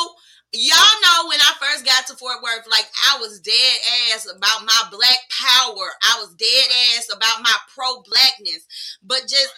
[0.54, 3.78] y'all know when I first got to Fort Worth, like I was dead
[4.14, 5.88] ass about my black power.
[6.04, 8.66] I was dead ass about my pro blackness.
[9.04, 9.54] But just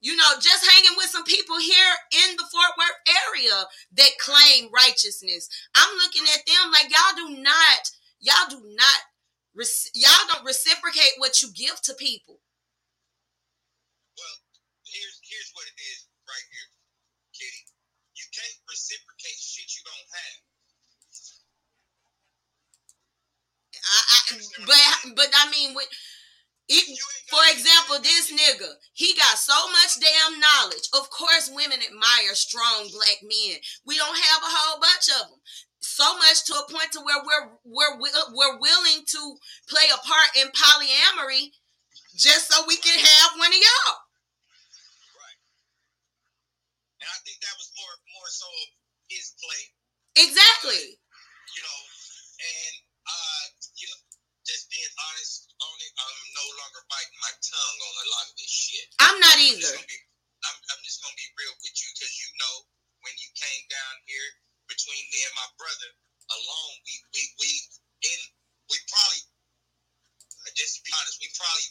[0.00, 1.94] you know, just hanging with some people here
[2.28, 3.64] in the Fort Worth area
[3.96, 5.48] that claim righteousness.
[5.74, 9.00] I'm looking at them like y'all do not, y'all do not,
[9.56, 12.38] rec- y'all don't reciprocate what you give to people.
[14.16, 14.36] Well,
[14.84, 16.68] here's here's what it is right here,
[17.34, 17.62] Kitty.
[18.14, 18.56] You can't
[18.86, 20.38] reciprocate shit you don't have.
[23.86, 24.20] I, I,
[24.66, 25.86] but but I mean, with
[26.68, 26.98] it,
[27.30, 30.90] for example, this nigga, he got so much damn knowledge.
[30.94, 33.58] Of course, women admire strong black men.
[33.86, 35.40] We don't have a whole bunch of them.
[35.78, 37.98] So much to a point to where we're we're
[38.34, 39.36] we're willing to
[39.68, 41.54] play a part in polyamory
[42.16, 43.98] just so we can have one of y'all.
[47.00, 48.46] And I think that was more more so
[49.10, 49.62] his play.
[50.14, 50.94] Exactly.
[51.58, 51.80] You know,
[52.38, 54.00] and uh, you know,
[54.46, 58.34] just being honest on it, I'm no longer biting my tongue on a lot of
[58.38, 58.86] this shit.
[59.02, 59.74] I'm not either.
[60.46, 62.54] I'm, I'm just gonna be real with you because you know
[63.02, 64.28] when you came down here
[64.70, 65.90] between me and my brother
[66.30, 67.50] alone, we we we
[68.06, 68.20] in
[68.70, 69.22] we probably
[70.54, 71.66] just to be honest, we probably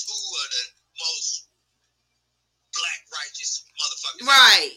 [0.00, 0.64] two of the
[0.96, 1.52] most
[2.72, 4.24] black righteous motherfuckers.
[4.24, 4.74] Right.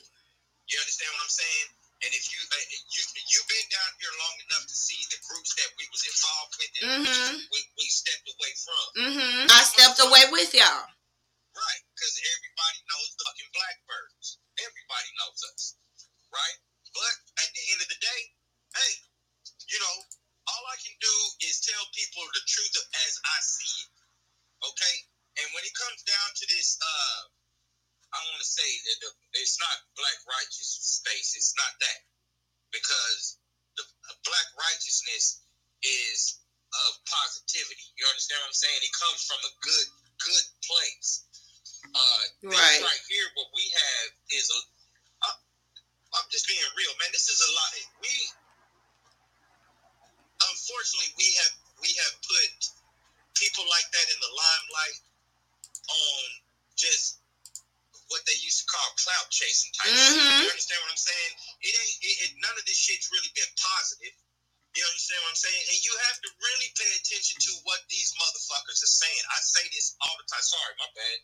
[0.67, 1.67] You understand what I'm saying?
[2.05, 3.01] And if you uh, you
[3.33, 6.71] you've been down here long enough to see the groups that we was involved with
[6.77, 7.33] and Mhm.
[7.49, 8.85] we, we stepped away from.
[9.01, 9.41] Mm-hmm.
[9.49, 10.85] I stepped away with y'all.
[11.57, 14.27] Right, because everybody knows the fucking Blackbirds.
[14.61, 15.61] Everybody knows us,
[16.29, 16.57] right?
[16.93, 18.21] But at the end of the day,
[18.77, 18.93] hey,
[19.73, 19.95] you know,
[20.53, 21.15] all I can do
[21.49, 23.89] is tell people the truth of as I see it.
[24.69, 24.95] Okay?
[25.41, 27.19] And when it comes down to this, uh,
[28.13, 29.09] I want to say that the,
[29.47, 31.39] it's not black righteous space.
[31.39, 31.99] It's not that
[32.71, 33.37] because
[33.77, 33.85] the
[34.25, 35.41] black righteousness
[35.83, 36.39] is
[36.87, 37.85] of positivity.
[37.95, 38.81] You understand what I'm saying?
[38.83, 39.87] It comes from a good,
[40.25, 41.09] good place.
[41.95, 42.81] Uh, Right.
[42.83, 44.59] right here, what we have is a.
[45.27, 45.41] I-
[46.19, 47.11] I'm just being real, man.
[47.13, 47.71] This is a lot.
[48.01, 48.13] We,
[50.51, 52.51] unfortunately, we have we have put
[53.35, 55.01] people like that in the limelight
[55.89, 56.25] on
[56.77, 57.16] just
[58.07, 60.15] what they used to call clout chasing type shit.
[60.15, 60.41] Mhm.
[60.43, 61.31] You understand what I'm saying?
[61.63, 64.15] It ain't it, it, none of this shit's really been positive.
[64.75, 65.63] You understand what I'm saying?
[65.73, 69.23] And you have to really pay attention to what these motherfuckers are saying.
[69.33, 70.43] I say this all the time.
[70.45, 71.17] Sorry, my bad.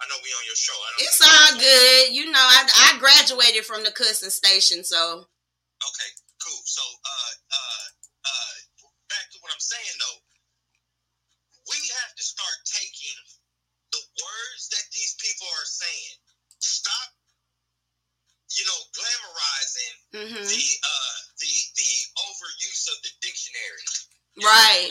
[0.00, 0.74] I know we on your show.
[0.74, 2.04] I don't It's all good.
[2.16, 5.26] You know, I, I graduated from the cussing station, so
[5.82, 6.10] Okay,
[6.42, 6.62] cool.
[6.64, 7.84] So, uh, uh,
[8.22, 8.54] uh,
[9.10, 10.18] back to what I'm saying though,
[11.70, 13.18] we have to start taking
[14.22, 16.16] words that these people are saying.
[16.60, 17.10] Stop,
[18.56, 20.48] you know, glamorizing Mhm.
[20.48, 21.92] the uh the the
[22.30, 23.84] overuse of the dictionary.
[24.40, 24.88] Right.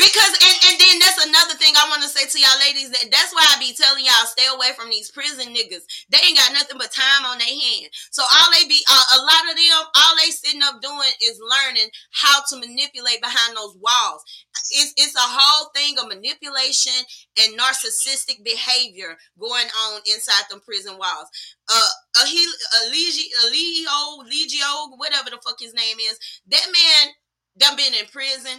[0.00, 3.12] Because and, and then that's another thing I want to say to y'all ladies that
[3.12, 5.84] that's why I be telling y'all stay away from these prison niggas.
[6.08, 7.92] They ain't got nothing but time on their hand.
[8.10, 11.36] So all they be uh, a lot of them all they sitting up doing is
[11.36, 14.24] learning how to manipulate behind those walls.
[14.72, 16.96] It's it's a whole thing of manipulation
[17.36, 21.28] and narcissistic behavior going on inside them prison walls.
[21.68, 22.48] Uh, Eligio,
[22.88, 27.12] Eligio, Legio, whatever the fuck his name is, that man
[27.58, 28.58] done been in prison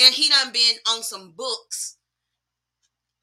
[0.00, 1.96] and he done been on some books.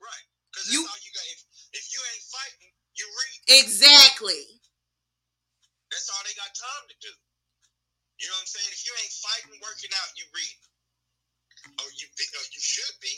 [0.01, 0.25] Right.
[0.51, 1.25] Because you, all you got.
[1.33, 1.39] If,
[1.73, 3.61] if you ain't fighting, you read.
[3.61, 4.41] exactly.
[5.89, 7.13] That's all they got time to do.
[8.21, 8.71] You know what I'm saying?
[8.73, 10.57] If you ain't fighting, working out, you read.
[11.79, 13.13] Or you be, or you should be.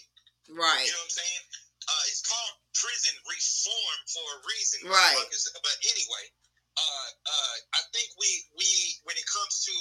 [0.51, 0.85] Right.
[0.85, 1.43] You know what I'm saying?
[1.85, 4.79] Uh, it's called prison reform for a reason.
[4.85, 5.17] Right.
[5.17, 6.25] But anyway,
[6.75, 8.69] uh, uh, I think we we
[9.05, 9.75] when it comes to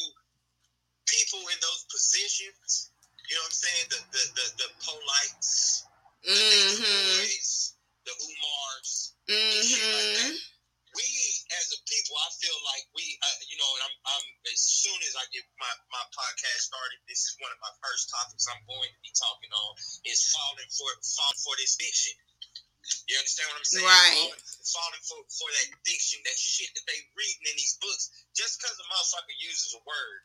[1.35, 2.95] people in those positions,
[3.27, 3.87] you know what I'm saying?
[3.91, 5.87] The the the, the Polights,
[6.25, 7.21] Mm-hmm.
[7.21, 7.77] boys,
[8.09, 10.33] the Umars, shit like that.
[10.33, 10.53] Mm-hmm.
[10.95, 11.05] We
[11.59, 14.95] as a people, I feel like we, uh, you know, and I'm, I'm as soon
[15.05, 18.63] as I get my, my podcast started, this is one of my first topics I'm
[18.65, 19.71] going to be talking on
[20.07, 22.15] is falling for falling for this fiction.
[23.11, 23.85] You understand what I'm saying?
[23.85, 24.17] Right.
[24.17, 28.09] Falling, falling for, for that diction, that shit that they reading in these books.
[28.33, 30.21] Just because a motherfucker uses a word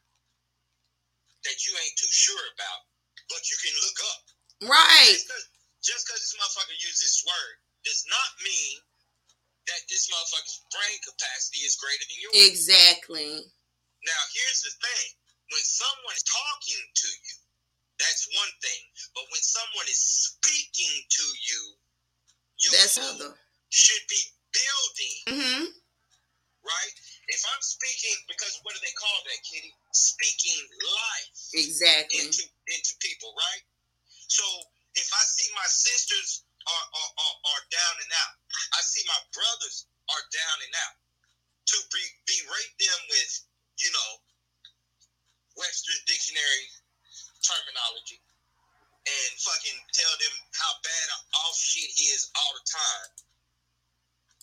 [1.48, 2.82] that you ain't too sure about,
[3.32, 4.24] but you can look up.
[4.68, 5.20] Right.
[5.80, 7.56] Just because this motherfucker uses this word
[7.88, 8.76] does not mean
[9.72, 12.36] that this motherfucker's brain capacity is greater than yours.
[12.44, 13.32] Exactly.
[14.04, 15.08] Now, here's the thing:
[15.56, 17.38] when someone is talking to you,
[18.00, 18.84] that's one thing.
[19.16, 21.62] But when someone is speaking to you,
[22.68, 23.36] your That's other.
[23.72, 24.22] should be
[24.52, 25.66] building, Mm-hmm.
[26.68, 26.96] right?
[27.30, 29.74] If I'm speaking, because what do they call that, Kitty?
[29.94, 32.20] Speaking life Exactly.
[32.26, 33.64] into into people, right?
[34.30, 34.46] So
[34.96, 38.36] if I see my sisters are are, are, are down and out,
[38.78, 40.98] I see my brothers are down and out.
[41.74, 43.32] To be, berate them with,
[43.80, 44.12] you know,
[45.58, 46.66] Webster's dictionary
[47.46, 48.20] terminology
[49.06, 51.08] and fucking tell them how bad
[51.42, 53.10] all shit is all the time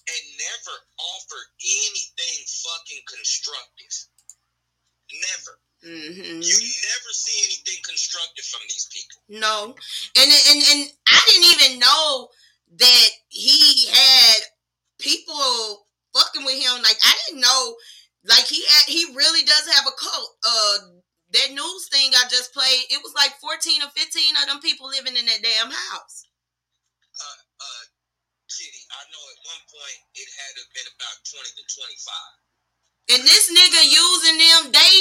[0.06, 3.94] and never offer anything fucking constructive.
[5.10, 5.54] Never.
[5.86, 6.42] Mm-hmm.
[6.42, 9.18] You never see anything constructive from these people.
[9.28, 9.74] No,
[10.18, 12.28] and and and I didn't even know
[12.78, 14.38] that he had
[14.98, 15.86] people
[16.16, 16.82] fucking with him.
[16.82, 17.76] Like I didn't know,
[18.24, 20.30] like he had, he really does have a cult.
[20.42, 20.76] Uh,
[21.34, 24.88] that news thing I just played, it was like fourteen or fifteen of them people
[24.88, 26.26] living in that damn house.
[27.14, 27.84] Uh, uh,
[28.48, 32.46] Kitty, I know at one point it had to been about 20 to 25.
[33.06, 34.92] And this nigga using them, they,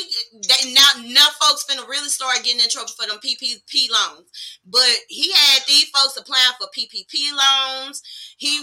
[0.45, 4.29] they now now folks finna really start getting in trouble for them PPP loans.
[4.63, 8.03] But he had these folks applying for PPP loans.
[8.37, 8.61] He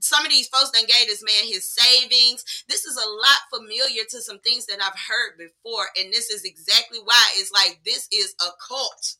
[0.00, 2.64] some of these folks done gave this man his savings.
[2.68, 6.44] This is a lot familiar to some things that I've heard before, and this is
[6.44, 9.16] exactly why it's like this is a cult.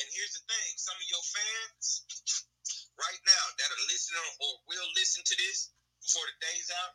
[0.00, 2.04] And here's the thing some of your fans
[3.00, 5.72] right now that are listening or will listen to this
[6.02, 6.92] before the day's out,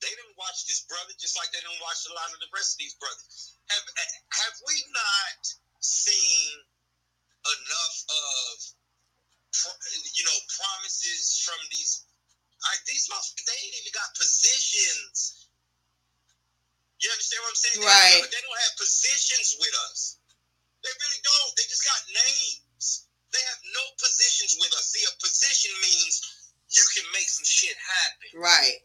[0.00, 2.76] they didn't watch this brother just like they didn't watch a lot of the rest
[2.76, 3.58] of these brothers.
[3.68, 3.84] Have
[4.46, 5.40] have we not
[5.80, 6.64] seen
[7.44, 8.54] enough of
[10.16, 12.06] you know promises from these?
[12.60, 15.48] I, these motherfuckers, they ain't even got positions.
[17.00, 17.78] You understand what I'm saying?
[17.80, 18.20] They- Right.
[18.28, 20.20] They don't have positions with us.
[20.84, 21.52] They really don't.
[21.56, 22.60] They just got names.
[23.32, 24.90] They have no positions with us.
[24.90, 26.14] See, a position means
[26.70, 28.82] you can make some shit happen, Right.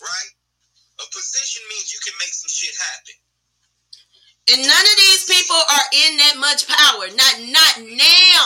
[0.00, 0.32] right?
[1.00, 3.14] A position means you can make some shit happen.
[4.50, 7.06] And none of these people are in that much power.
[7.14, 8.44] Not not now.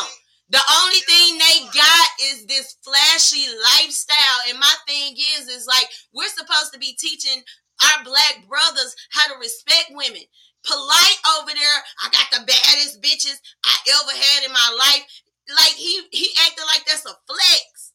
[0.49, 4.41] The only thing they got is this flashy lifestyle.
[4.49, 7.43] And my thing is, is like we're supposed to be teaching
[7.83, 10.23] our black brothers how to respect women.
[10.67, 11.79] Polight over there.
[12.03, 15.07] I got the baddest bitches I ever had in my life.
[15.47, 17.95] Like he he acted like that's a flex.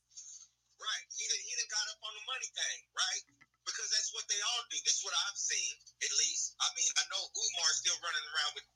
[0.79, 1.05] Right.
[1.11, 3.23] He done, he done got up on the money thing, right?
[3.67, 4.79] Because that's what they all do.
[4.87, 6.55] That's what I've seen, at least.
[6.63, 8.67] I mean, I know Umar's still running around with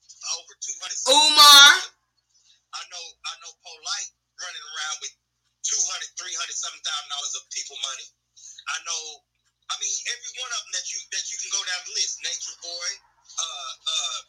[0.43, 1.15] over 200.
[1.15, 1.67] Umar.
[2.75, 5.15] I know, I know Polight running around with
[5.63, 8.07] 200, 300 something thousand dollars of people money.
[8.67, 9.01] I know,
[9.71, 12.19] I mean, every one of them that you that you can go down the list.
[12.21, 12.89] Nature Boy,
[13.39, 14.19] uh, uh,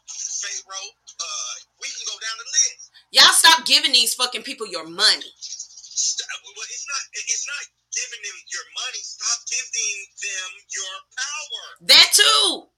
[0.43, 0.91] Pharaoh,
[1.23, 2.83] uh, we can go down the list.
[3.15, 5.31] Y'all stop giving these fucking people your money.
[5.41, 9.03] Stop- Well, it's not, it's not giving them your money.
[9.03, 11.65] Stop giving them your power.
[11.89, 12.69] That too.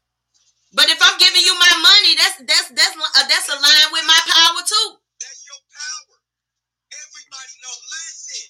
[0.73, 4.21] But if I'm giving you my money, that's that's that's uh, that's aligned with my
[4.29, 4.89] power too.
[5.17, 6.17] That's your power.
[6.93, 7.73] Everybody know.
[7.89, 8.49] Listen,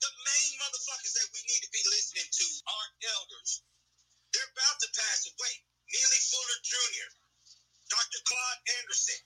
[0.00, 3.50] the main motherfuckers that we need to be listening to are elders.
[4.32, 5.54] They're about to pass away.
[5.92, 7.08] Neely Fuller Jr.,
[7.92, 8.20] Dr.
[8.24, 9.20] Claude Anderson.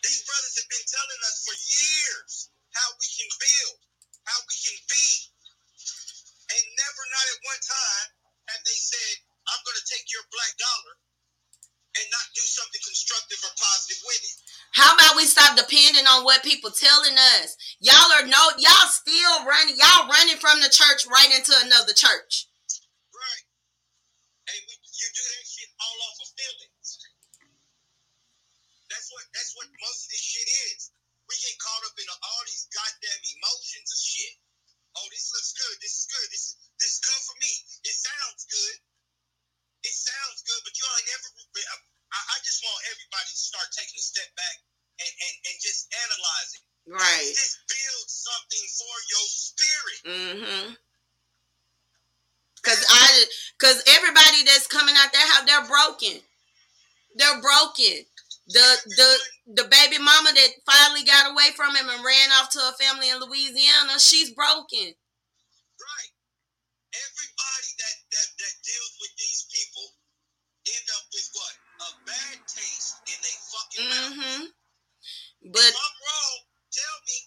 [0.00, 2.32] These brothers have been telling us for years
[2.72, 3.78] how we can build,
[4.24, 5.08] how we can be.
[6.50, 8.08] And never, not at one time,
[8.48, 9.14] have they said,
[9.52, 10.94] I'm going to take your black dollar
[12.00, 14.36] and not do something constructive or positive with it.
[14.72, 17.58] How about we stop depending on what people telling us?
[17.82, 22.46] Y'all are no, y'all still running, y'all running from the church right into another church.
[23.10, 23.44] Right.
[24.54, 26.88] And we, you do that shit all off of feelings.
[28.90, 30.92] That's what that's what most of this shit is.
[31.30, 34.34] We get caught up in all these goddamn emotions of shit.
[34.98, 35.76] Oh, this looks good.
[35.78, 36.28] This is good.
[36.34, 36.54] This is
[56.00, 56.22] broken.
[57.16, 58.06] They're broken.
[58.50, 59.10] The the
[59.62, 63.10] the baby mama that finally got away from him and ran off to a family
[63.10, 64.90] in Louisiana, she's broken.
[64.90, 66.12] Right.
[66.90, 69.86] Everybody that that, that deals with these people
[70.66, 71.54] end up with what?
[71.80, 74.42] A bad taste in their fucking mm-hmm.
[74.44, 74.52] mouth.
[75.54, 76.38] But if I'm wrong,
[76.74, 77.18] tell me.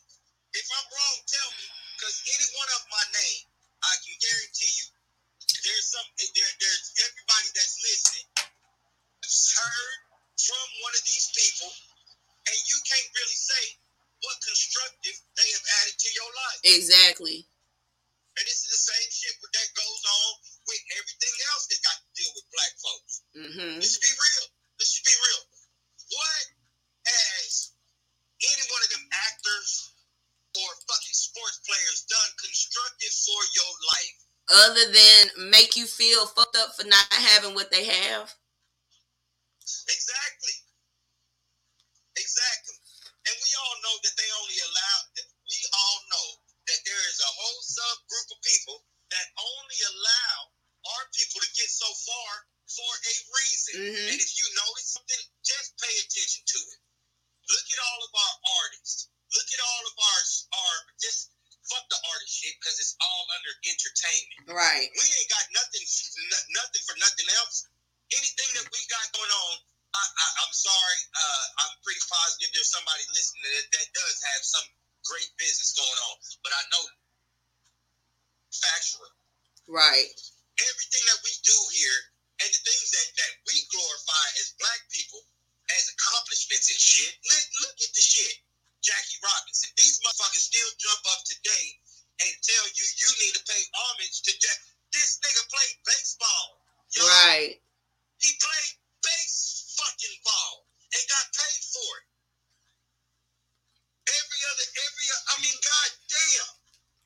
[0.54, 1.68] If I'm wrong, tell me.
[1.98, 3.44] Because any one of my name,
[3.80, 4.88] I can guarantee you,
[5.64, 7.23] there's some there, there's every
[16.64, 17.46] Exactly.
[18.34, 20.32] And this is the same shit that goes on
[20.66, 23.14] with everything else that got to deal with black folks.
[23.38, 23.78] Mm-hmm.
[23.78, 24.46] Let's be real.
[24.80, 25.44] Let's be real.
[26.18, 26.46] What
[27.06, 27.78] has
[28.42, 29.94] any one of them actors
[30.58, 34.18] or fucking sports players done constructive for your life?
[34.66, 38.34] Other than make you feel fucked up for not having what they have?
[39.62, 40.58] Exactly.
[42.18, 42.78] Exactly.
[43.30, 46.43] And we all know that they only allow, we all know
[46.86, 48.78] there is a whole subgroup of people
[49.12, 50.38] that only allow
[50.98, 52.32] our people to get so far
[52.68, 53.74] for a reason.
[53.80, 54.10] Mhm.
[54.14, 56.80] And if you notice something, just pay attention to it.
[57.50, 59.10] Look at all of our artists.
[59.34, 60.22] Look at all of our
[60.54, 61.32] our just
[61.70, 64.42] fuck the artist shit because it's all under entertainment.
[64.52, 64.90] Right.
[64.94, 67.66] We ain't got nothing n- nothing for nothing else.
[68.14, 69.56] Anything that we got going on,
[69.96, 71.00] I, I, I'm sorry.
[71.16, 74.68] Uh, I'm pretty positive there's somebody listening that, that does have some
[75.08, 76.16] great business going on.
[76.44, 76.84] But I know
[78.52, 79.10] factual.
[79.68, 80.12] Right.
[80.60, 82.00] Everything that we do here
[82.44, 85.24] and the things that, that we glorify as black people
[85.72, 87.14] as accomplishments and shit.
[87.24, 88.36] Look, look at the shit.
[88.84, 89.72] Jackie Robinson.
[89.80, 91.66] These motherfuckers still jump up today
[92.20, 94.60] and tell you you need to pay homage to Jack.
[94.92, 96.48] This nigga played baseball.
[97.00, 97.58] Right.
[98.20, 102.06] He played base fucking ball and got paid for it.
[104.04, 106.52] Every other, every, I mean, god damn.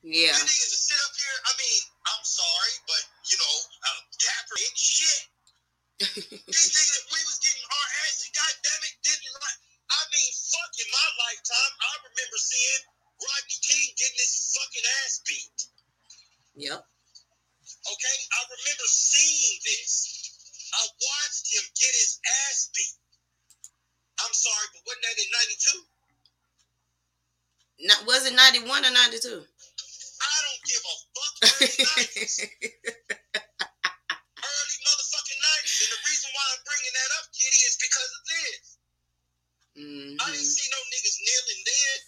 [0.02, 0.34] Yeah.
[0.34, 4.56] You niggas to sit up here, I mean, I'm sorry, but, you know, uh, Dapper
[4.74, 5.22] shit.
[6.50, 10.72] These niggas, we was getting our asses, god damn it, didn't like, I mean, fuck
[10.78, 12.82] in my lifetime, I remember seeing
[13.18, 15.58] Rodney King getting his fucking ass beat.
[16.58, 16.82] Yep.
[16.82, 19.92] Okay, I remember seeing this.
[20.74, 22.96] I watched him get his ass beat.
[24.22, 25.30] I'm sorry, but wasn't that in
[25.82, 25.97] '92?
[27.80, 29.44] Not, was it 91 or 92?
[30.18, 31.34] I don't give a fuck.
[31.46, 32.34] Early 90s.
[34.42, 35.78] Early motherfucking 90s.
[35.78, 38.78] And the reason why I'm bringing that up, Kitty, is because of this.
[39.78, 40.34] I didn't mm-hmm.
[40.34, 41.98] see no niggas kneeling then.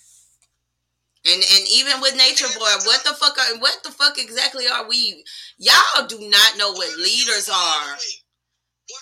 [1.22, 4.88] And and even with Nature Boy, what the fuck are what the fuck exactly are
[4.88, 5.22] we?
[5.58, 7.96] Y'all do not know what leaders are.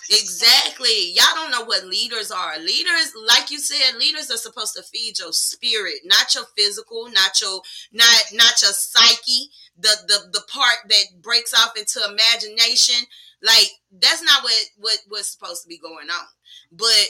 [0.09, 1.13] Exactly.
[1.13, 2.57] Y'all don't know what leaders are.
[2.59, 7.39] Leaders, like you said, leaders are supposed to feed your spirit, not your physical, not
[7.41, 7.61] your
[7.91, 13.05] not not your psyche, the the the part that breaks off into imagination.
[13.41, 16.27] Like that's not what what what's supposed to be going on.
[16.71, 17.07] But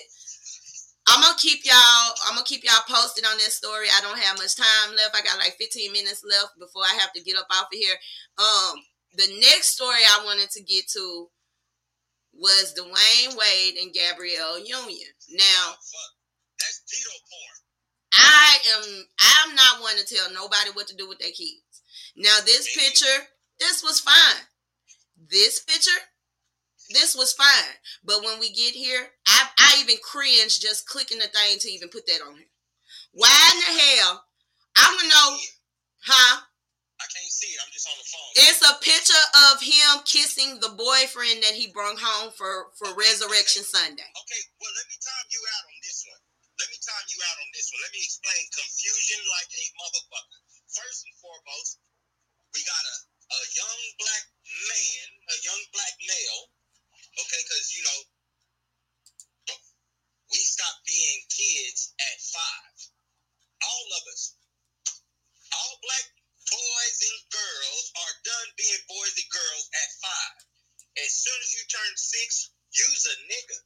[1.08, 2.14] I'm gonna keep y'all.
[2.28, 3.88] I'm gonna keep y'all posted on this story.
[3.98, 5.16] I don't have much time left.
[5.16, 7.96] I got like 15 minutes left before I have to get up off of here.
[8.38, 8.76] Um,
[9.16, 11.30] the next story I wanted to get to
[12.40, 15.12] was Dwyane Wade and Gabrielle Union.
[15.32, 15.76] Now,
[16.58, 17.60] that's pedo porn.
[18.14, 19.06] I am.
[19.20, 21.84] I'm not one to tell nobody what to do with their kids.
[22.16, 23.28] Now, this picture,
[23.60, 24.44] this was fine.
[25.30, 26.00] This picture,
[26.90, 27.76] this was fine.
[28.04, 31.90] But when we get here, I, I even cringe just clicking the thing to even
[31.90, 32.48] put that on here.
[33.14, 34.24] Why in the hell?
[34.78, 35.38] I want to know,
[36.06, 36.42] huh?
[37.00, 37.60] I can't see it.
[37.64, 38.32] I'm just on the phone.
[38.44, 43.64] It's a picture of him kissing the boyfriend that he brought home for, for Resurrection
[43.64, 44.04] Sunday.
[44.04, 46.22] Okay, well, let me time you out on this one.
[46.60, 47.80] Let me time you out on this one.
[47.88, 50.40] Let me explain confusion like a motherfucker.
[50.76, 51.80] First and foremost,
[52.52, 52.96] we got a,
[53.32, 54.26] a young black
[54.68, 56.52] man, a young black male,
[57.16, 58.00] okay, because, you know,
[60.30, 62.76] we stopped being kids at five.
[63.64, 64.36] All of us.
[65.56, 66.06] All black
[66.50, 70.38] boys and girls are done being boys and girls at five.
[71.00, 73.60] As soon as you turn six, use a nigga.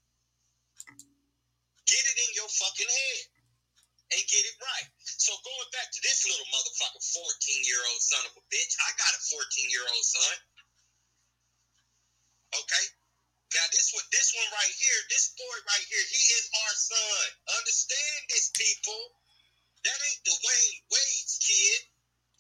[1.88, 3.24] Get it in your fucking head
[4.14, 4.90] and get it right.
[5.04, 8.74] So going back to this little motherfucker, 14 year old son of a bitch.
[8.78, 10.36] I got a 14 year old son.
[12.62, 12.86] Okay.
[13.54, 17.26] Now this one, this one right here, this boy right here, he is our son.
[17.62, 19.02] Understand this, people.
[19.86, 21.93] That ain't Dwyane Wade's kid.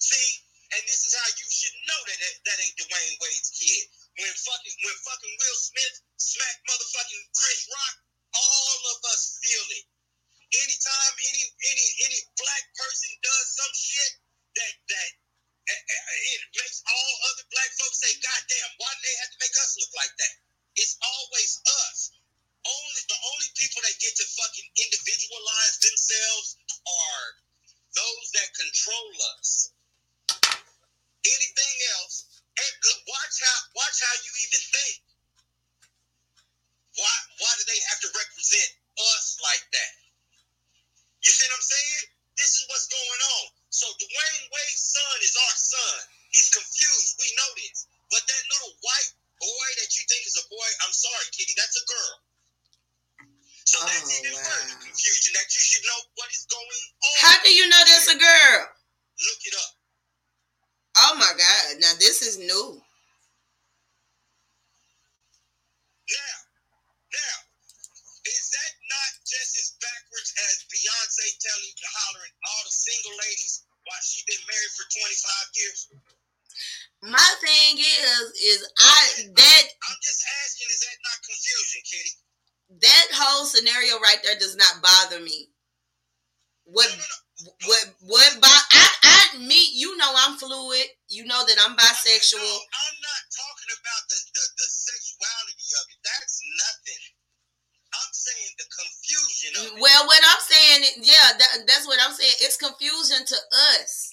[0.03, 0.29] See,
[0.75, 3.87] and this is how you should know that that, that ain't Dwyane Wade's kid.
[4.19, 7.95] When fucking when fucking Will Smith smacked motherfucking Chris Rock,
[8.35, 9.85] all of us feel it.
[10.59, 14.11] Anytime any any any black person does some shit
[14.59, 15.09] that that
[15.71, 19.31] uh, uh, it makes all other black folks say, "God damn, why do they have
[19.31, 20.33] to make us look like that?"
[20.75, 22.11] It's always us.
[22.63, 26.47] Only the only people that get to fucking individualize themselves
[26.83, 27.25] are
[27.93, 29.49] those that control us.
[31.23, 34.95] Anything else, and look, watch how watch how you even think.
[36.99, 38.69] Why why do they have to represent
[39.15, 39.93] us like that?
[41.23, 42.03] You see what I'm saying?
[42.35, 43.45] This is what's going on.
[43.69, 45.97] So Dwyane Wade's son is our son.
[46.31, 47.19] He's confused.
[47.21, 47.87] We know this.
[48.09, 51.77] But that little white boy that you think is a boy, I'm sorry, Kitty, that's
[51.77, 52.13] a girl.
[57.21, 58.67] How do you know that's a girl?
[59.23, 59.71] Look it up.
[60.95, 61.79] Oh my God!
[61.79, 62.81] Now this is new.
[66.03, 66.35] Now,
[67.09, 67.35] now,
[68.29, 74.03] is that not just as backwards as Beyonce telling hollering all the single ladies while
[74.05, 75.79] she been married for 25 years?
[77.09, 82.13] My thing is, is I that I'm just asking, is that not confusion, Kitty?
[82.81, 85.49] that whole scenario right there does not bother me.
[86.65, 86.87] What
[87.67, 90.87] what what by I I me you know I'm fluid.
[91.09, 92.39] You know that I'm bisexual.
[92.39, 95.99] I'm not talking about the, the, the sexuality of it.
[96.07, 97.03] That's nothing.
[97.93, 99.81] I'm saying the confusion of it.
[99.81, 102.33] Well, what I'm saying, yeah, that, that's what I'm saying.
[102.41, 103.37] It's confusion to
[103.77, 104.09] us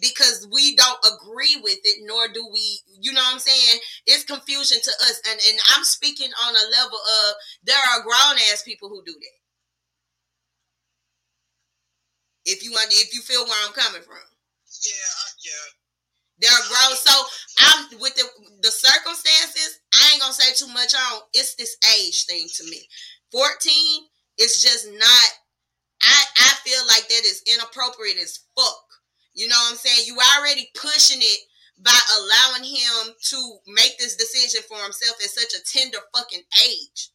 [0.00, 2.80] because we don't agree with it, nor do we.
[3.00, 3.80] You know what I'm saying?
[4.06, 7.34] It's confusion to us, and and I'm speaking on a level of
[7.64, 9.38] there are grown ass people who do that.
[12.44, 14.16] If you want, if you feel where I'm coming from.
[14.84, 15.66] Yeah, I- yeah.
[16.38, 16.96] They're grown.
[16.96, 17.12] So
[17.58, 18.24] I'm with the
[18.62, 21.22] the circumstances, I ain't gonna say too much on.
[21.34, 22.88] It's this age thing to me.
[23.32, 25.30] 14 is just not
[26.02, 28.84] I I feel like that is inappropriate as fuck.
[29.34, 30.04] You know what I'm saying?
[30.06, 31.40] You already pushing it
[31.78, 37.10] by allowing him to make this decision for himself at such a tender fucking age.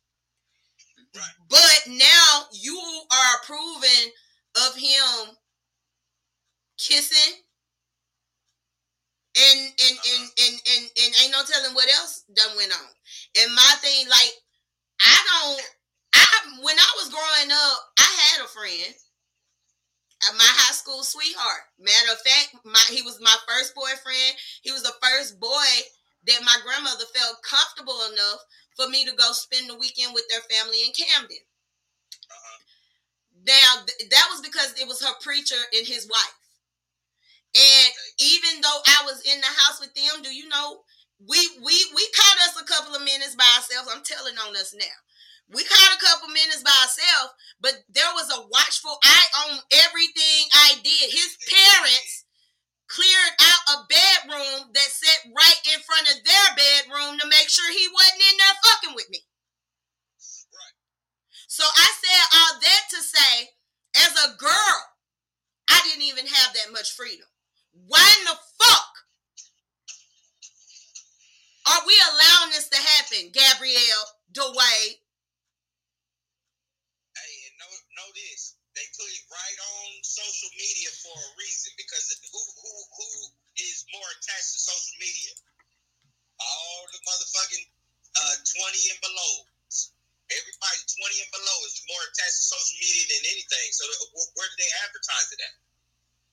[1.49, 2.79] But now you
[3.11, 4.11] are approving
[4.55, 5.35] of him
[6.77, 7.43] kissing
[9.37, 10.11] and and uh-huh.
[10.11, 12.91] and and and, and ain't no telling what else done went on.
[13.43, 14.33] And my thing, like,
[15.01, 15.61] I don't.
[16.13, 16.27] I
[16.63, 18.93] when I was growing up, I had a friend,
[20.37, 21.65] my high school sweetheart.
[21.79, 24.37] Matter of fact, my he was my first boyfriend.
[24.61, 25.71] He was the first boy
[26.27, 28.41] that my grandmother felt comfortable enough
[28.77, 31.41] for me to go spend the weekend with their family in Camden.
[32.29, 32.59] Uh-huh.
[33.45, 36.37] Now th- that was because it was her preacher and his wife.
[37.55, 40.83] And even though I was in the house with them, do you know
[41.19, 43.89] we we we caught us a couple of minutes by ourselves.
[43.91, 44.97] I'm telling on us now.
[45.51, 50.47] We caught a couple minutes by ourselves, but there was a watchful eye on everything
[50.53, 51.11] I did.
[51.11, 52.25] His parents
[52.87, 57.71] cleared out a bedroom that sat right in front of their bedroom to make sure
[57.71, 59.19] he wasn't in there fucking with me.
[61.47, 63.33] So I said all that to say,
[64.07, 64.77] as a girl,
[65.69, 67.27] I didn't even have that much freedom.
[67.87, 68.91] Why in the fuck
[71.67, 74.95] are we allowing this to happen, Gabrielle, Dwayne?
[77.15, 78.55] Hey, and know, know this.
[78.75, 79.87] They put it right on
[80.21, 83.09] social media for a reason because who who who
[83.57, 85.33] is more attached to social media?
[86.37, 89.33] All the motherfucking uh, 20 and below.
[90.31, 90.79] Everybody
[91.11, 93.67] 20 and below is more attached to social media than anything.
[93.73, 93.83] So
[94.37, 95.55] where do they advertise it at?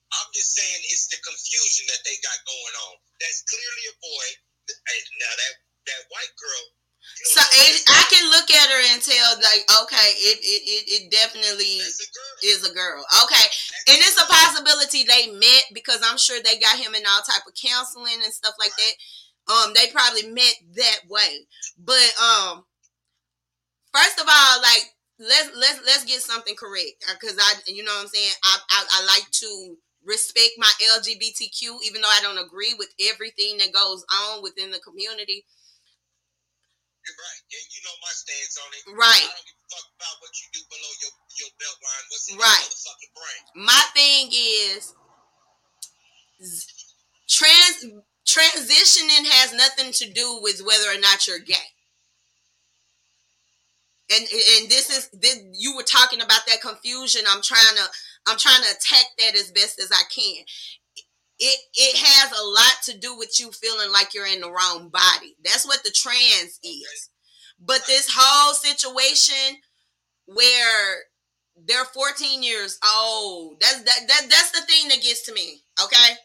[0.09, 2.93] I'm just saying it's the confusion that they got going on.
[3.19, 4.27] That's clearly a boy.
[4.69, 5.53] Now that
[5.89, 6.63] that white girl,
[7.25, 11.11] So it, I can look at her and tell, like, okay, it it, it, it
[11.11, 11.79] definitely
[12.43, 13.03] is a girl.
[13.23, 13.45] Okay,
[13.89, 17.43] and it's a possibility they met because I'm sure they got him in all type
[17.47, 19.53] of counseling and stuff like that.
[19.53, 21.47] Um, they probably met that way.
[21.77, 22.65] But um,
[23.93, 28.03] first of all, like let's let's let's get something correct because I, you know what
[28.03, 28.31] I'm saying.
[28.43, 33.57] I, I I like to respect my LGBTQ, even though I don't agree with everything
[33.57, 35.45] that goes on within the community.
[37.05, 38.83] You're right, and you know my stance on it.
[38.93, 39.25] Right.
[39.25, 42.05] I don't give a fuck about what you do below your your belt line.
[42.11, 42.59] What's in Right.
[42.59, 43.41] your motherfucking brain?
[43.65, 44.93] My thing is
[47.27, 47.85] trans
[48.27, 51.73] transitioning has nothing to do with whether or not you're gay.
[54.11, 57.21] And and this is this, you were talking about that confusion.
[57.29, 57.85] I'm trying to
[58.27, 60.43] I'm trying to attack that as best as I can.
[61.39, 64.89] It it has a lot to do with you feeling like you're in the wrong
[64.89, 65.35] body.
[65.43, 67.09] That's what the trans is.
[67.59, 69.57] But this whole situation
[70.25, 71.03] where
[71.67, 73.59] they're 14 years old.
[73.59, 75.63] That's that, that that's the thing that gets to me.
[75.83, 76.15] Okay.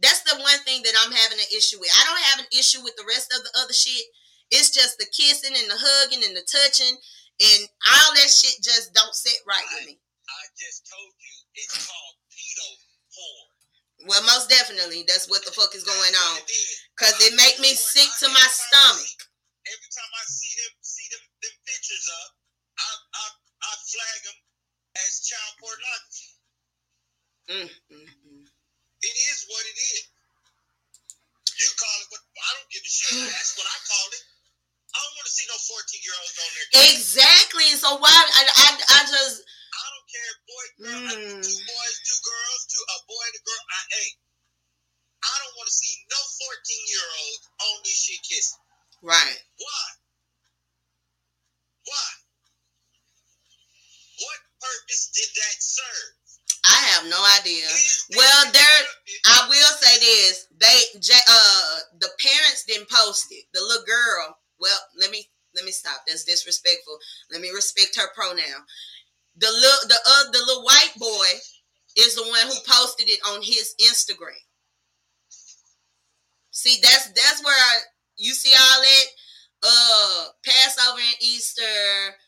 [0.00, 1.92] That's the one thing that I'm having an issue with.
[1.92, 4.02] I don't have an issue with the rest of the other shit.
[4.50, 6.96] It's just the kissing and the hugging and the touching
[7.40, 9.96] and all that shit just don't sit right with me.
[9.96, 12.68] I just told you it's called pedo
[13.12, 13.59] porn.
[14.08, 16.38] Well, most definitely, that's what the fuck is going on.
[16.96, 19.20] Cause it make me sick to my stomach.
[19.68, 22.30] Every time I see them see them, them pictures up,
[22.80, 23.24] I I
[23.60, 24.38] I flag them
[25.04, 26.30] as child pornography.
[27.50, 28.44] Mm, mm, mm.
[29.00, 30.04] It is what it is.
[31.60, 33.16] You call it what I don't give a shit.
[33.36, 34.24] That's what I call it.
[34.90, 36.68] I don't want to see no 14 year olds on there.
[36.96, 37.68] Exactly.
[37.76, 39.44] So why I, I I just
[40.10, 41.42] care, boy, Mm.
[41.42, 43.64] Two boys, two girls, two a boy and a girl.
[43.70, 44.10] I hey,
[45.24, 48.60] I don't want to see no 14 year old on this shit kissing.
[49.02, 49.38] Right.
[49.58, 49.86] Why?
[51.86, 52.08] Why?
[54.20, 56.10] What purpose did that serve?
[56.68, 57.66] I have no idea.
[58.16, 58.80] Well, there,
[59.26, 60.78] I will say this: they,
[61.28, 63.46] uh, the parents didn't post it.
[63.54, 64.36] The little girl.
[64.60, 66.02] Well, let me let me stop.
[66.06, 66.98] That's disrespectful.
[67.32, 68.62] Let me respect her pronoun.
[69.40, 71.28] The little, the uh, the little white boy
[71.96, 74.36] is the one who posted it on his Instagram.
[76.50, 77.78] See, that's that's where I,
[78.16, 79.04] you see all that
[79.62, 81.62] uh Passover and Easter,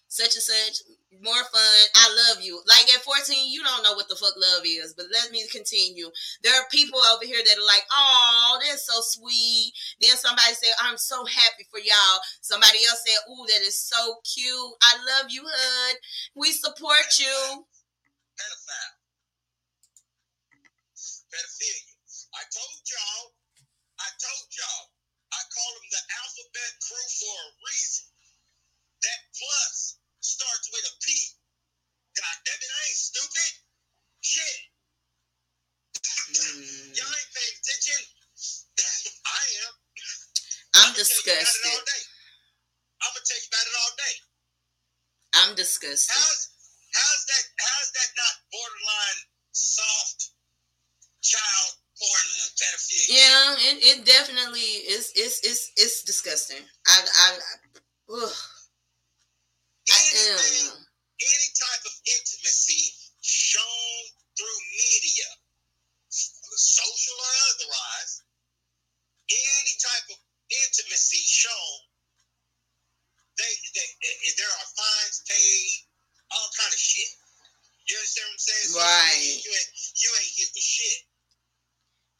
[0.08, 0.78] such and such,
[1.20, 1.78] more fun.
[1.96, 2.62] I love you.
[2.64, 6.08] Like at 14, you don't know what the fuck love is, but let me continue.
[6.42, 9.72] There are people over here that are like, oh, that's so sweet.
[10.00, 12.18] Then somebody said, I'm so happy for y'all.
[12.40, 14.72] Somebody else said, ooh, that is so cute.
[14.80, 15.96] I love you, Hood.
[16.34, 17.66] We support you.
[18.38, 18.96] Pedophile.
[21.28, 21.92] Pedophilia.
[22.32, 23.36] I told y'all.
[24.00, 24.84] I told y'all.
[25.32, 28.04] I call them the alphabet crew for a reason.
[29.00, 31.08] That plus starts with a P.
[32.16, 33.50] God damn it, I ain't stupid.
[34.20, 34.58] Shit.
[36.94, 38.00] Y'all ain't paying attention.
[39.26, 39.74] I am.
[40.72, 41.72] I'm I'ma tell you about it disgusted.
[41.72, 42.02] all day.
[43.02, 44.14] I'm gonna tell you about it all day.
[45.82, 46.14] Disgusted.
[46.14, 46.42] How's
[46.94, 49.20] how's that how's that not borderline
[49.52, 50.30] soft
[51.22, 53.06] child porn pedophilia?
[53.10, 55.10] Yeah, it, it definitely is.
[55.16, 56.62] It's it's it's disgusting.
[56.86, 58.36] I I, I ugh.
[59.90, 63.98] I Anything, any type of intimacy shown
[64.38, 65.28] through media,
[66.10, 68.22] social or otherwise,
[69.30, 70.18] any type of
[70.50, 71.76] intimacy shown,
[73.38, 75.88] they, they, they there are fines paid,
[76.30, 77.10] all kind of shit.
[77.88, 78.68] You understand what I'm saying?
[78.70, 79.34] So Right.
[79.42, 81.00] You ain't, you ain't hit with shit.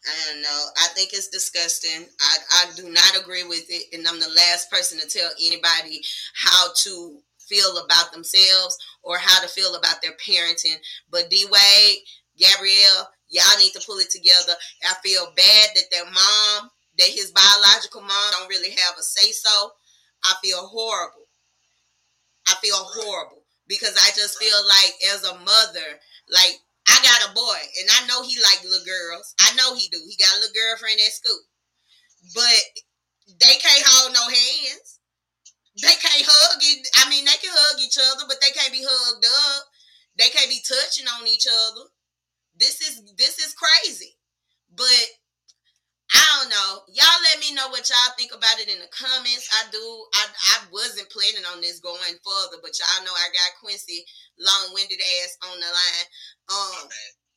[0.03, 0.63] I don't know.
[0.83, 2.07] I think it's disgusting.
[2.21, 3.87] I, I do not agree with it.
[3.93, 6.03] And I'm the last person to tell anybody
[6.35, 10.77] how to feel about themselves or how to feel about their parenting.
[11.11, 11.99] But D Wade,
[12.39, 14.55] Gabrielle, y'all need to pull it together.
[14.85, 19.33] I feel bad that their mom, that his biological mom don't really have a say
[19.33, 19.73] so.
[20.25, 21.27] I feel horrible.
[22.47, 26.59] I feel horrible because I just feel like as a mother, like
[27.03, 29.35] got a boy and I know he like little girls.
[29.41, 30.01] I know he do.
[30.09, 31.43] He got a little girlfriend at school.
[32.35, 32.63] But
[33.41, 35.01] they can't hold no hands.
[35.81, 36.89] They can't hug it.
[37.01, 39.65] I mean, they can hug each other, but they can't be hugged up.
[40.19, 41.89] They can't be touching on each other.
[42.55, 44.19] This is this is crazy.
[44.71, 45.07] But
[46.13, 46.71] I don't know.
[46.93, 49.49] Y'all let me know what y'all think about it in the comments.
[49.53, 49.81] I do.
[50.15, 54.05] I I wasn't planning on this going further, but y'all know I got Quincy
[54.39, 56.09] long-winded ass on the line.
[56.53, 56.89] Um,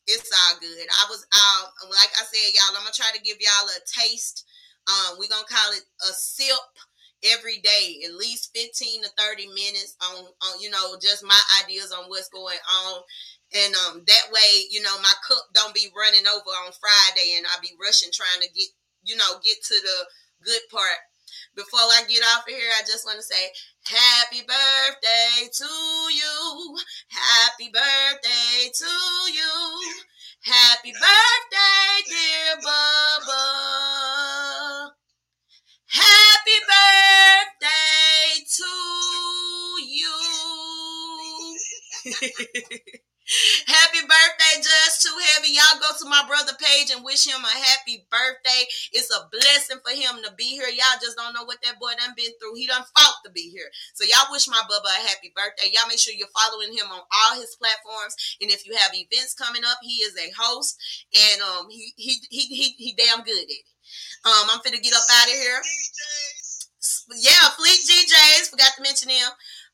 [0.08, 0.88] it's all good.
[0.92, 2.76] I was um like I said, y'all.
[2.76, 4.44] I'm gonna try to give y'all a taste.
[4.88, 6.68] Um, we're gonna call it a sip
[7.24, 11.92] every day, at least 15 to 30 minutes on on you know just my ideas
[11.92, 13.02] on what's going on.
[13.56, 17.46] And um, that way, you know, my cup don't be running over on Friday, and
[17.48, 18.68] I be rushing trying to get,
[19.04, 20.06] you know, get to the
[20.44, 21.00] good part.
[21.56, 23.52] Before I get off of here, I just want to say
[23.88, 25.66] happy birthday to
[26.12, 26.78] you.
[27.08, 28.92] Happy birthday to
[29.32, 29.82] you.
[30.42, 33.40] Happy birthday, dear Bubba.
[35.88, 38.72] Happy birthday to
[39.88, 40.18] you.
[43.26, 45.58] Happy birthday, Judge Too Heavy.
[45.58, 48.70] Y'all go to my brother page and wish him a happy birthday.
[48.94, 50.70] It's a blessing for him to be here.
[50.70, 52.54] Y'all just don't know what that boy done been through.
[52.54, 53.66] He done fought to be here.
[53.98, 55.74] So y'all wish my Bubba a happy birthday.
[55.74, 58.14] Y'all make sure you're following him on all his platforms.
[58.42, 60.78] And if you have events coming up, he is a host
[61.18, 63.66] and um he he he he, he damn good at it.
[64.26, 65.62] Um, I'm finna get up out of here.
[67.18, 68.50] Yeah, Fleet GJs.
[68.50, 69.32] Forgot to mention them.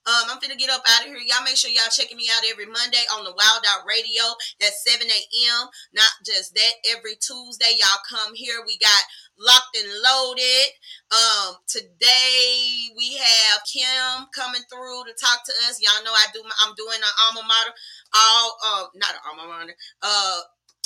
[0.08, 1.22] Um, I'm finna get up out of here.
[1.22, 4.74] Y'all make sure y'all checking me out every Monday on the Wild Out Radio at
[4.74, 5.70] 7 a.m.
[5.94, 8.66] Not just that, every Tuesday, y'all come here.
[8.66, 9.04] We got
[9.38, 10.68] locked and loaded.
[11.14, 15.78] Um, today we have Kim coming through to talk to us.
[15.78, 16.42] Y'all know I do.
[16.42, 17.74] My, I'm doing an alma mater.
[18.18, 19.76] All uh, not an alma mater.
[20.02, 20.42] Uh,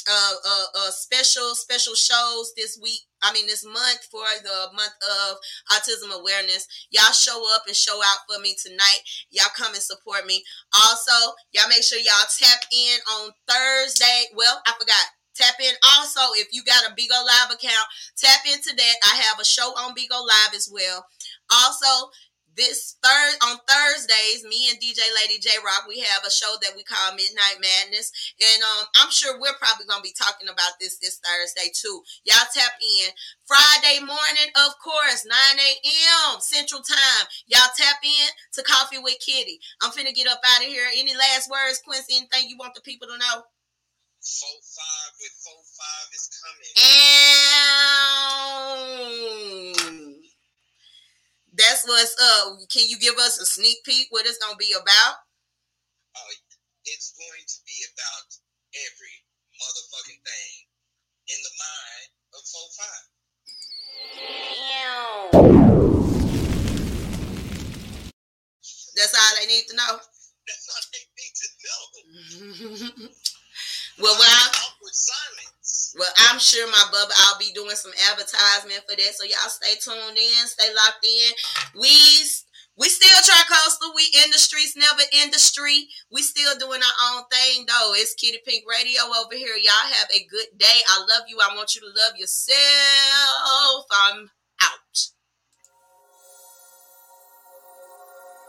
[0.09, 3.01] uh, uh, uh, special special shows this week.
[3.21, 5.37] I mean, this month for the month of
[5.73, 6.67] autism awareness.
[6.91, 9.01] Y'all show up and show out for me tonight.
[9.31, 10.43] Y'all come and support me.
[10.73, 14.25] Also, y'all make sure y'all tap in on Thursday.
[14.35, 15.05] Well, I forgot.
[15.35, 17.87] Tap in also if you got a Bigo Live account.
[18.15, 18.95] Tap into that.
[19.03, 21.05] I have a show on Bigo Live as well.
[21.51, 22.09] Also,
[22.55, 26.75] this third on Thursdays, me and DJ Lady J Rock, we have a show that
[26.75, 30.97] we call Midnight Madness, and um, I'm sure we're probably gonna be talking about this
[30.99, 32.01] this Thursday too.
[32.23, 33.11] Y'all tap in
[33.45, 36.39] Friday morning, of course, 9 a.m.
[36.39, 37.27] Central Time.
[37.47, 39.59] Y'all tap in to Coffee with Kitty.
[39.81, 40.87] I'm finna get up out of here.
[40.95, 42.15] Any last words, Quincy?
[42.17, 43.43] Anything you want the people to know?
[44.25, 46.73] Four five with four five is coming.
[49.77, 49.84] And
[51.57, 52.57] that's what's up.
[52.71, 55.15] Can you give us a sneak peek what it's gonna be about?
[56.15, 56.35] Uh,
[56.85, 58.27] it's going to be about
[58.75, 59.15] every
[59.55, 60.55] motherfucking thing
[61.27, 63.05] in the mind of four five.
[68.95, 69.99] That's all they need to know.
[70.47, 71.81] That's all they need to know.
[74.03, 74.65] well, well, I,
[75.97, 79.13] well, I'm sure my bubba, I'll be doing some advertisement for that.
[79.15, 81.31] So y'all stay tuned in, stay locked in.
[81.79, 81.89] We
[82.77, 83.93] we still try coastal.
[83.95, 85.87] We in the streets, never in the street.
[86.11, 87.93] We still doing our own thing though.
[87.95, 89.55] It's Kitty Pink Radio over here.
[89.55, 90.79] Y'all have a good day.
[90.89, 91.39] I love you.
[91.39, 93.85] I want you to love yourself.
[93.95, 94.29] I'm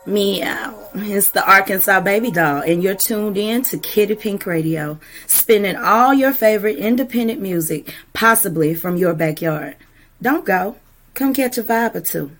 [0.07, 0.89] Meow.
[0.95, 5.77] Uh, it's the Arkansas Baby Doll, and you're tuned in to Kitty Pink Radio, spinning
[5.77, 9.77] all your favorite independent music, possibly from your backyard.
[10.23, 10.77] Don't go.
[11.15, 12.31] Come catch a vibe or two.